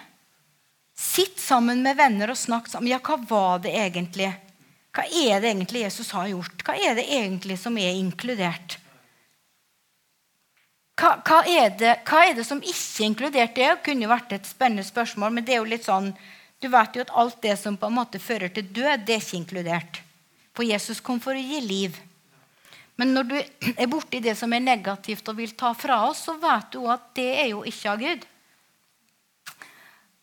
Sitt 0.95 1.39
sammen 1.39 1.83
med 1.83 1.97
venner 1.97 2.33
og 2.33 2.39
snakk 2.39 2.67
sammen. 2.69 2.91
Ja, 2.91 2.99
hva 2.99 3.15
var 3.17 3.61
det 3.63 3.71
egentlig? 3.79 4.27
Hva 4.91 5.05
er 5.07 5.39
det 5.41 5.53
egentlig 5.53 5.85
Jesus 5.85 6.11
har 6.17 6.27
gjort? 6.33 6.65
Hva 6.67 6.75
er 6.75 6.99
det 6.99 7.07
egentlig 7.07 7.61
som 7.63 7.79
er 7.79 7.95
inkludert? 7.95 8.75
Hva, 10.99 11.15
hva, 11.23 11.39
er 11.47 11.71
det, 11.79 11.95
hva, 12.11 12.25
er 12.27 12.35
det, 12.37 12.45
som 12.45 12.59
ikke 12.59 13.05
er 13.05 13.07
inkludert? 13.07 13.55
Det 13.55 13.71
kunne 13.87 14.05
jo 14.05 14.11
vært 14.11 14.35
et 14.37 14.51
spennende 14.51 14.85
spørsmål, 14.85 15.33
men 15.33 15.47
det 15.47 15.55
er 15.55 15.63
jo 15.63 15.71
litt 15.71 15.87
sånn 15.87 16.11
Du 16.61 16.67
vet 16.69 16.97
jo 16.99 17.07
at 17.07 17.15
alt 17.17 17.39
det 17.41 17.55
som 17.57 17.79
på 17.81 17.89
en 17.89 17.97
måte 17.97 18.19
fører 18.21 18.51
til 18.53 18.67
død, 18.67 19.07
det 19.07 19.15
er 19.15 19.23
ikke 19.23 19.39
inkludert. 19.39 20.03
For 20.61 20.69
Jesus 20.69 20.99
kom 21.01 21.17
for 21.25 21.33
å 21.33 21.41
gi 21.41 21.57
liv. 21.65 21.95
Men 23.01 23.15
når 23.17 23.29
du 23.31 23.37
er 23.81 23.87
borti 23.89 24.19
det 24.21 24.35
som 24.37 24.53
er 24.53 24.61
negativt 24.61 25.25
og 25.33 25.39
vil 25.39 25.55
ta 25.57 25.71
fra 25.73 26.03
oss, 26.05 26.27
så 26.27 26.35
vet 26.37 26.67
du 26.75 26.83
at 26.85 27.07
det 27.17 27.29
er 27.41 27.47
jo 27.55 27.63
ikke 27.65 27.89
av 27.89 28.03
Gud. 28.03 28.27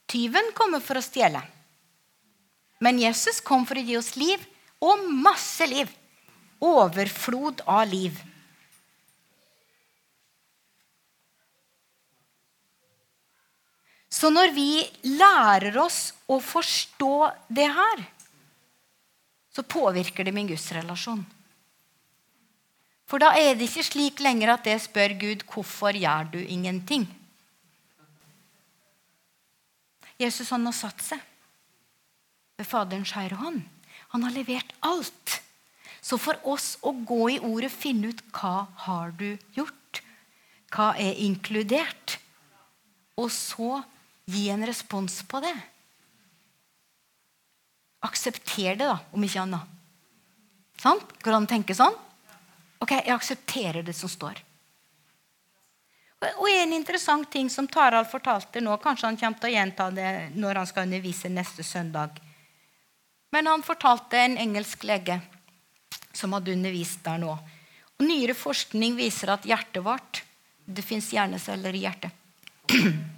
Tyven 0.05 0.51
kommer 0.53 0.83
for 0.85 0.99
å 0.99 1.01
stjele. 1.01 1.41
Men 2.85 3.01
Jesus 3.01 3.39
kom 3.41 3.65
for 3.65 3.81
å 3.81 3.85
gi 3.87 3.95
oss 3.97 4.11
liv, 4.13 4.43
og 4.77 5.07
masse 5.09 5.65
liv. 5.65 5.89
Overflod 6.61 7.63
av 7.65 7.89
liv. 7.89 8.19
Så 14.05 14.29
når 14.29 14.53
vi 14.53 14.69
lærer 15.17 15.81
oss 15.81 16.11
å 16.29 16.37
forstå 16.37 17.15
det 17.57 17.65
her, 17.73 18.05
så 19.57 19.65
påvirker 19.65 20.27
det 20.27 20.35
min 20.35 20.49
gudsrelasjon. 20.51 21.23
For 23.09 23.23
da 23.23 23.31
er 23.39 23.55
det 23.55 23.65
ikke 23.71 23.85
slik 23.87 24.19
lenger 24.21 24.51
at 24.53 24.67
jeg 24.69 24.83
spør 24.83 25.15
Gud 25.17 25.45
hvorfor 25.49 25.97
gjør 25.97 26.29
du 26.35 26.37
ingenting. 26.43 27.07
Jesus 30.21 30.51
han 30.53 30.65
har 30.67 30.75
satt 30.77 31.01
seg 31.05 31.23
ved 32.57 32.69
Faderens 32.69 33.13
høyre 33.17 33.39
hånd. 33.39 33.63
Han 34.13 34.25
har 34.27 34.35
levert 34.35 34.75
alt. 34.85 35.39
Så 36.01 36.19
for 36.21 36.37
oss 36.47 36.75
å 36.85 36.93
gå 36.93 37.23
i 37.33 37.39
ordet, 37.41 37.71
finne 37.73 38.11
ut 38.13 38.21
hva 38.35 38.67
har 38.85 39.13
du 39.17 39.29
gjort? 39.57 40.01
Hva 40.73 40.91
er 41.01 41.17
inkludert? 41.25 42.19
Og 43.17 43.31
så 43.33 43.81
gi 44.29 44.47
en 44.53 44.65
respons 44.67 45.23
på 45.29 45.41
det. 45.41 45.55
Aksepter 48.05 48.75
det, 48.75 48.85
da, 48.85 48.99
om 49.11 49.23
ikke 49.23 49.41
annet. 49.41 49.73
Sant? 50.81 51.15
Går 51.21 51.31
det 51.31 51.37
an 51.37 51.47
å 51.47 51.49
tenke 51.49 51.75
sånn? 51.77 51.95
Ok, 52.83 52.93
jeg 52.93 53.15
aksepterer 53.15 53.85
det 53.85 53.95
som 53.97 54.09
står. 54.11 54.43
Og 56.37 56.47
en 56.49 56.73
interessant 56.73 57.29
ting 57.29 57.49
som 57.49 57.67
Tarald 57.69 58.09
fortalte 58.09 58.61
nå, 58.61 58.73
kanskje 58.81 59.09
han 59.09 59.17
kommer 59.17 59.41
til 59.41 59.49
å 59.49 59.53
gjenta 59.53 59.89
det 59.93 60.11
når 60.37 60.61
han 60.61 60.69
skal 60.69 60.87
undervise 60.87 61.29
neste 61.29 61.65
søndag. 61.65 62.17
Men 63.33 63.49
han 63.49 63.65
fortalte 63.65 64.17
en 64.17 64.37
engelsk 64.41 64.85
lege 64.87 65.19
som 66.13 66.33
hadde 66.33 66.55
undervist 66.55 67.03
der 67.05 67.21
nå. 67.21 67.35
Og 67.97 68.05
Nyere 68.05 68.37
forskning 68.37 68.97
viser 68.97 69.33
at 69.33 69.45
hjertet 69.45 69.83
vårt 69.85 70.23
Det 70.67 70.83
fins 70.83 71.13
hjerneceller 71.13 71.75
i 71.75 71.85
hjertet. 71.85 72.11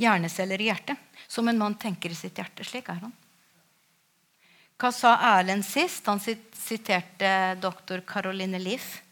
Hjerneceller 0.00 0.60
i 0.60 0.70
hjertet. 0.70 0.98
Som 1.28 1.48
en 1.48 1.58
mann 1.58 1.76
tenker 1.80 2.10
i 2.10 2.18
sitt 2.18 2.38
hjerte. 2.38 2.64
Slik 2.66 2.88
er 2.90 3.02
han. 3.04 3.14
Hva 4.80 4.90
sa 4.92 5.14
Erlend 5.38 5.64
sist? 5.64 6.06
Han 6.10 6.20
siterte 6.20 7.54
doktor 7.62 8.02
Caroline 8.06 8.58
Leif, 8.58 9.02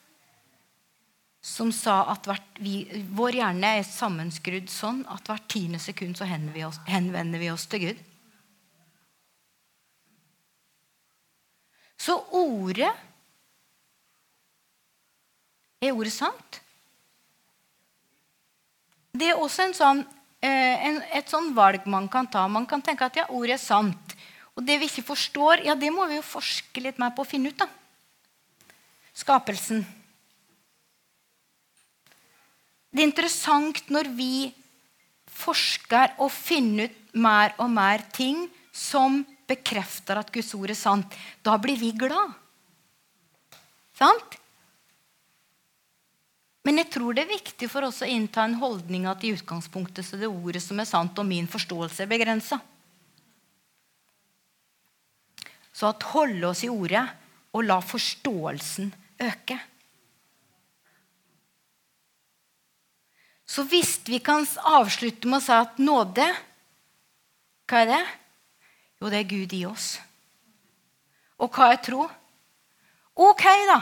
som 1.43 1.73
sa 1.75 2.05
at 2.13 2.27
vi, 2.63 2.85
vår 3.11 3.39
hjerne 3.39 3.71
er 3.79 3.87
sammenskrudd 3.87 4.71
sånn 4.71 5.01
at 5.11 5.27
hvert 5.27 5.47
tiende 5.51 5.81
sekund 5.83 6.19
så 6.19 6.27
henvender 6.27 7.39
vi 7.41 7.51
oss, 7.51 7.67
til 7.71 7.87
Gud. 7.87 8.03
Så 11.99 12.19
ordet 12.35 12.91
Er 15.83 15.97
ordet 15.99 16.13
sant? 16.15 16.61
Det 19.19 19.33
er 19.33 19.41
også 19.43 19.65
en 19.67 19.75
sånn, 19.75 20.03
en, 20.49 20.99
et 21.15 21.31
sånn 21.31 21.53
valg 21.55 21.87
man 21.87 22.09
kan 22.11 22.27
ta. 22.27 22.47
Man 22.51 22.67
kan 22.67 22.83
tenke 22.83 23.07
at 23.07 23.19
ja, 23.21 23.29
ordet 23.31 23.57
er 23.57 23.63
sant. 23.63 24.17
Og 24.57 24.65
det 24.67 24.79
vi 24.81 24.89
ikke 24.91 25.07
forstår, 25.13 25.63
ja, 25.67 25.77
det 25.79 25.93
må 25.95 26.07
vi 26.11 26.19
jo 26.19 26.25
forske 26.27 26.83
litt 26.83 26.99
mer 27.01 27.15
på 27.17 27.25
å 27.25 27.29
finne 27.29 27.53
ut. 27.53 27.63
da. 27.63 27.69
Skapelsen. 29.17 29.85
Det 32.93 33.01
er 33.01 33.09
interessant 33.09 33.87
når 33.93 34.11
vi 34.13 34.51
forsker 35.33 36.19
og 36.21 36.29
finner 36.35 36.91
ut 36.91 36.99
mer 37.23 37.55
og 37.61 37.71
mer 37.73 38.05
ting 38.13 38.47
som 38.73 39.21
bekrefter 39.49 40.21
at 40.21 40.31
Guds 40.33 40.53
ord 40.57 40.73
er 40.73 40.79
sant, 40.79 41.17
da 41.45 41.59
blir 41.61 41.77
vi 41.81 41.91
glad. 41.97 42.33
Sant? 43.97 44.39
Men 46.63 46.79
jeg 46.79 46.93
tror 46.95 47.15
det 47.15 47.25
er 47.25 47.33
viktig 47.33 47.67
for 47.71 47.89
oss 47.89 48.05
å 48.05 48.09
innta 48.09 48.45
en 48.47 48.61
holdning 48.61 49.09
at 49.11 49.25
i 49.27 49.33
utgangspunktet 49.35 50.07
så 50.07 50.19
det 50.19 50.29
er 50.29 50.35
ordet 50.35 50.63
som 50.63 50.79
er 50.79 50.87
sant, 50.87 51.19
og 51.19 51.27
min 51.27 51.49
forståelse 51.51 52.05
er 52.05 52.11
begrensa. 52.11 52.61
Så 55.73 55.89
at 55.91 56.07
holde 56.13 56.47
oss 56.53 56.63
i 56.63 56.71
ordet 56.71 57.03
og 57.53 57.67
la 57.67 57.81
forståelsen 57.83 58.93
øke. 59.27 59.59
Så 63.53 63.67
hvis 63.69 63.99
vi 64.07 64.21
kan 64.25 64.47
avslutte 64.65 65.29
med 65.29 65.43
å 65.43 65.45
si 65.45 65.53
at 65.53 65.81
nåde 65.83 66.25
Hva 67.69 67.83
er 67.83 67.89
det? 67.91 68.03
Jo, 69.01 69.11
det 69.11 69.19
er 69.19 69.29
Gud 69.29 69.53
i 69.57 69.65
oss. 69.67 69.97
Og 71.43 71.51
hva 71.57 71.73
er 71.73 71.81
tro? 71.83 72.05
Ok, 73.19 73.45
da. 73.69 73.79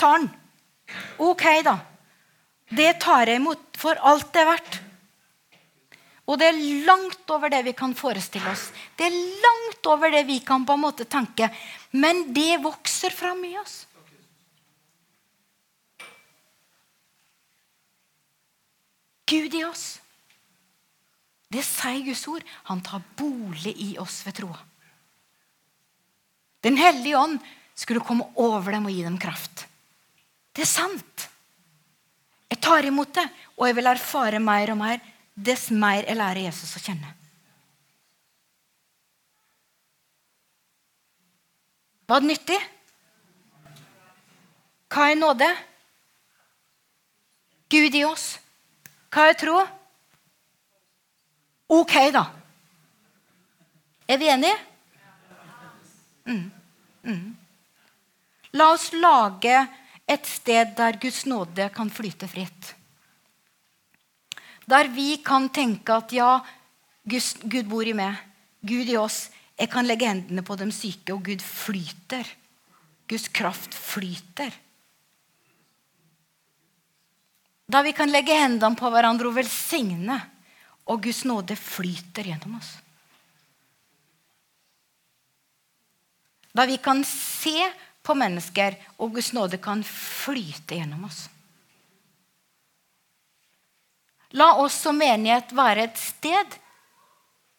Tar 0.00 0.22
den. 0.22 0.30
Ok, 1.20 1.44
da. 1.64 1.76
Det 2.70 2.94
tar 3.02 3.28
jeg 3.28 3.40
imot 3.40 3.76
for 3.78 3.98
alt 4.00 4.30
det 4.32 4.40
er 4.40 4.48
verdt. 4.48 4.78
Og 6.30 6.38
det 6.38 6.46
er 6.46 6.64
langt 6.86 7.32
over 7.34 7.50
det 7.50 7.64
vi 7.66 7.74
kan 7.74 7.92
forestille 7.98 8.52
oss. 8.52 8.68
Det 8.96 9.08
er 9.08 9.20
langt 9.44 9.86
over 9.90 10.12
det 10.14 10.22
vi 10.28 10.38
kan 10.46 10.64
på 10.66 10.76
en 10.76 10.84
måte 10.84 11.06
tenke. 11.10 11.48
Men 11.90 12.28
det 12.34 12.60
vokser 12.62 13.10
fram 13.10 13.42
i 13.48 13.56
oss. 13.58 13.80
Gud 19.30 19.54
i 19.54 19.64
oss. 19.66 19.98
Det 21.50 21.62
sier 21.66 22.04
Guds 22.06 22.22
ord. 22.30 22.46
Han 22.70 22.82
tar 22.86 23.02
bolig 23.18 23.74
i 23.82 23.96
oss 23.98 24.20
ved 24.26 24.38
troa. 24.38 24.58
Den 26.62 26.76
hellige 26.78 27.18
ånd 27.18 27.40
skulle 27.74 28.04
komme 28.06 28.28
over 28.38 28.76
dem 28.76 28.86
og 28.86 28.94
gi 28.94 29.02
dem 29.02 29.18
kraft. 29.18 29.66
Det 30.52 30.64
er 30.64 30.70
sant. 30.70 31.28
Jeg 32.50 32.58
tar 32.62 32.86
imot 32.86 33.14
det, 33.14 33.26
og 33.56 33.68
jeg 33.68 33.78
vil 33.78 33.90
erfare 33.92 34.42
mer 34.42 34.72
og 34.74 34.80
mer 34.80 35.00
dess 35.34 35.70
mer 35.70 36.02
jeg 36.02 36.18
lærer 36.18 36.44
Jesus 36.48 36.74
å 36.76 36.82
kjenne. 36.82 37.14
Var 42.10 42.22
det 42.22 42.26
nyttig? 42.26 42.58
Hva 44.90 45.10
er 45.12 45.18
nåde? 45.18 45.46
Gud 47.70 47.94
i 47.94 48.02
oss. 48.02 48.32
Hva 49.14 49.28
er 49.30 49.38
tro? 49.38 49.60
Ok, 51.70 51.94
da. 52.10 52.24
Er 54.10 54.18
vi 54.18 54.26
enige? 54.32 54.56
Mm. 56.26 56.50
Mm. 57.06 57.36
La 58.58 58.72
oss 58.74 58.88
lage 58.92 59.54
et 60.10 60.26
sted 60.26 60.74
der 60.76 60.98
Guds 61.00 61.24
nåde 61.26 61.68
kan 61.74 61.90
flyte 61.90 62.28
fritt. 62.28 62.74
Der 64.66 64.90
vi 64.90 65.16
kan 65.24 65.48
tenke 65.54 65.94
at 65.94 66.12
ja, 66.14 66.40
Gud 67.06 67.68
bor 67.70 67.86
i 67.86 67.94
meg. 67.96 68.18
Gud 68.60 68.90
i 68.90 68.98
oss. 68.98 69.28
Jeg 69.58 69.70
kan 69.72 69.86
legge 69.86 70.08
hendene 70.08 70.44
på 70.46 70.56
dem 70.56 70.70
syke, 70.72 71.14
og 71.14 71.24
Gud 71.26 71.42
flyter. 71.42 72.26
Guds 73.10 73.28
kraft 73.34 73.74
flyter. 73.74 74.52
Da 77.70 77.82
vi 77.86 77.94
kan 77.94 78.10
legge 78.10 78.34
hendene 78.34 78.78
på 78.78 78.90
hverandre 78.90 79.30
og 79.30 79.36
velsigne 79.38 80.18
og 80.90 81.02
Guds 81.04 81.24
nåde 81.28 81.54
flyter 81.58 82.26
gjennom 82.26 82.56
oss. 82.58 82.70
Da 86.50 86.66
vi 86.66 86.80
kan 86.82 87.04
se 87.06 87.54
på 88.02 88.14
mennesker, 88.16 88.76
og 88.98 89.14
Guds 89.14 89.32
nåde 89.36 89.60
kan 89.62 89.84
flyte 89.84 90.78
gjennom 90.78 91.04
oss. 91.08 91.28
La 94.38 94.52
oss 94.62 94.76
som 94.84 94.98
menighet 94.98 95.52
være 95.56 95.88
et 95.88 95.98
sted 95.98 96.58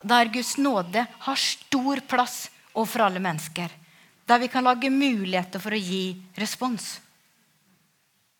der 0.02 0.32
Guds 0.34 0.58
nåde 0.58 1.06
har 1.20 1.36
stor 1.36 2.00
plass 2.08 2.50
overfor 2.74 3.06
alle 3.06 3.20
mennesker. 3.20 3.70
Der 4.26 4.40
vi 4.40 4.48
kan 4.48 4.64
lage 4.64 4.90
muligheter 4.90 5.62
for 5.62 5.76
å 5.76 5.82
gi 5.82 6.16
respons. 6.40 6.96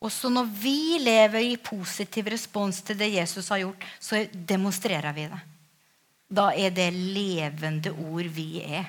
Også 0.02 0.32
når 0.34 0.48
vi 0.58 0.98
lever 1.04 1.52
i 1.52 1.60
positiv 1.62 2.32
respons 2.34 2.80
til 2.82 2.98
det 2.98 3.12
Jesus 3.14 3.52
har 3.54 3.62
gjort, 3.62 3.84
så 4.00 4.24
demonstrerer 4.34 5.14
vi 5.14 5.28
det. 5.30 5.42
Da 6.32 6.48
er 6.56 6.74
det 6.74 6.90
levende 6.96 7.92
ord 7.92 8.32
vi 8.34 8.64
er. 8.64 8.88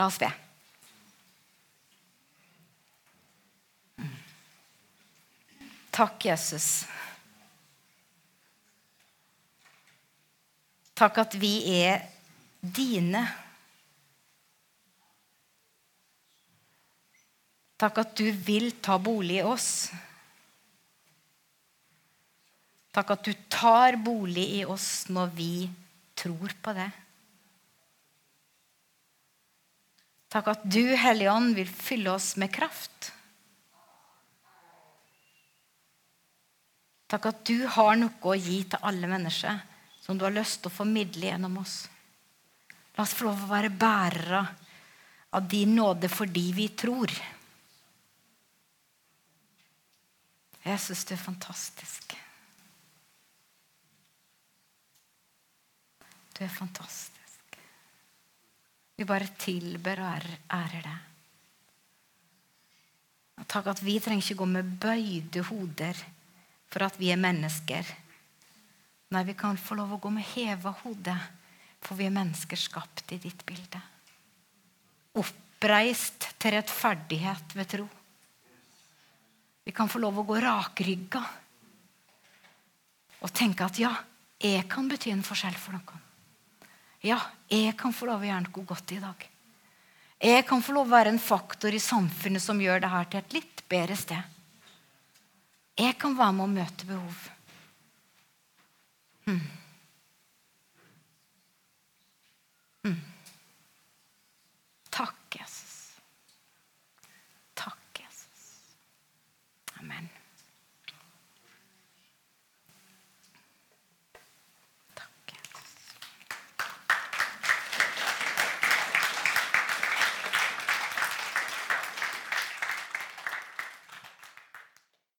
La 0.00 0.06
oss 0.08 0.16
be. 0.16 0.28
Takk, 5.92 6.24
Jesus. 6.24 6.68
Takk 10.96 11.20
at 11.20 11.36
vi 11.42 11.50
er 11.82 12.06
dine. 12.64 13.26
Takk 17.76 18.00
at 18.06 18.16
du 18.16 18.24
vil 18.48 18.70
ta 18.80 18.96
bolig 18.96 19.42
i 19.42 19.44
oss. 19.44 19.68
Takk 22.88 23.14
at 23.18 23.28
du 23.28 23.36
tar 23.52 24.00
bolig 24.00 24.48
i 24.62 24.64
oss 24.64 25.10
når 25.12 25.36
vi 25.36 25.52
tror 26.16 26.56
på 26.64 26.76
det. 26.80 26.88
Takk 30.30 30.52
at 30.52 30.62
du, 30.62 30.84
Hellige 30.94 31.32
Ånd, 31.32 31.56
vil 31.58 31.66
fylle 31.66 32.12
oss 32.14 32.36
med 32.38 32.52
kraft. 32.54 33.10
Takk 37.10 37.26
at 37.32 37.42
du 37.48 37.64
har 37.66 37.96
noe 37.98 38.14
å 38.22 38.36
gi 38.38 38.60
til 38.70 38.86
alle 38.86 39.10
mennesker 39.10 39.58
som 40.00 40.18
du 40.18 40.22
har 40.26 40.34
lyst 40.34 40.62
til 40.62 40.70
å 40.70 40.76
formidle 40.76 41.26
gjennom 41.26 41.58
oss. 41.58 41.82
La 42.94 43.02
oss 43.02 43.16
få 43.18 43.26
lov 43.26 43.42
å 43.42 43.50
være 43.50 43.74
bærere 43.74 44.44
av 45.34 45.50
din 45.50 45.74
nåde 45.74 46.10
fordi 46.10 46.46
vi 46.54 46.68
tror. 46.78 47.10
Jeg 50.62 50.82
syns 50.86 51.06
du 51.08 51.14
er 51.16 51.22
fantastisk. 51.22 52.14
Du 56.36 56.44
er 56.46 56.52
fantastisk. 56.52 57.19
Vi 59.00 59.06
bare 59.08 59.30
tilber 59.40 60.02
og 60.04 60.26
ærer 60.52 60.82
deg. 60.84 61.06
Takk 63.48 63.70
at 63.72 63.80
vi 63.80 63.94
trenger 63.96 64.20
ikke 64.20 64.42
gå 64.42 64.48
med 64.50 64.74
bøyde 64.82 65.40
hoder 65.48 65.96
for 66.68 66.84
at 66.84 66.98
vi 67.00 67.08
er 67.08 67.16
mennesker. 67.18 67.88
Nei, 69.10 69.22
vi 69.24 69.34
kan 69.34 69.56
få 69.56 69.78
lov 69.78 69.94
å 69.96 70.00
gå 70.04 70.12
med 70.12 70.28
heva 70.34 70.74
hode, 70.82 71.14
for 71.80 71.96
vi 71.96 72.10
er 72.10 72.14
mennesker 72.14 72.60
skapt 72.60 73.16
i 73.16 73.18
ditt 73.24 73.40
bilde. 73.48 73.80
Oppreist 75.16 76.28
til 76.36 76.54
rettferdighet 76.58 77.56
ved 77.56 77.72
tro. 77.72 77.88
Vi 79.64 79.72
kan 79.80 79.88
få 79.88 80.04
lov 80.04 80.20
å 80.20 80.26
gå 80.28 80.36
rakrygga 80.44 81.24
og 83.24 83.32
tenke 83.32 83.64
at 83.64 83.80
ja, 83.80 83.96
jeg 84.44 84.68
kan 84.68 84.92
bety 84.92 85.16
en 85.16 85.24
forskjell 85.24 85.56
for 85.56 85.80
noen. 85.80 86.09
Ja, 87.04 87.20
jeg 87.48 87.76
kan 87.80 87.94
få 87.96 88.08
lov 88.10 88.20
å 88.20 88.28
gjøre 88.28 88.44
noe 88.44 88.66
godt 88.68 88.92
i 88.92 89.00
dag. 89.00 89.28
Jeg 90.20 90.44
kan 90.48 90.60
få 90.60 90.74
lov 90.76 90.90
å 90.90 90.92
være 90.92 91.14
en 91.14 91.22
faktor 91.22 91.72
i 91.72 91.80
samfunnet 91.80 92.44
som 92.44 92.60
gjør 92.60 92.82
det 92.82 92.90
her 92.92 93.06
til 93.08 93.22
et 93.22 93.36
litt 93.38 93.62
bedre 93.72 93.96
sted. 93.96 94.36
Jeg 95.80 95.96
kan 95.96 96.16
være 96.18 96.36
med 96.36 96.44
å 96.44 96.52
møte 96.58 96.88
behov. 96.88 97.22
Hmm. 99.24 99.40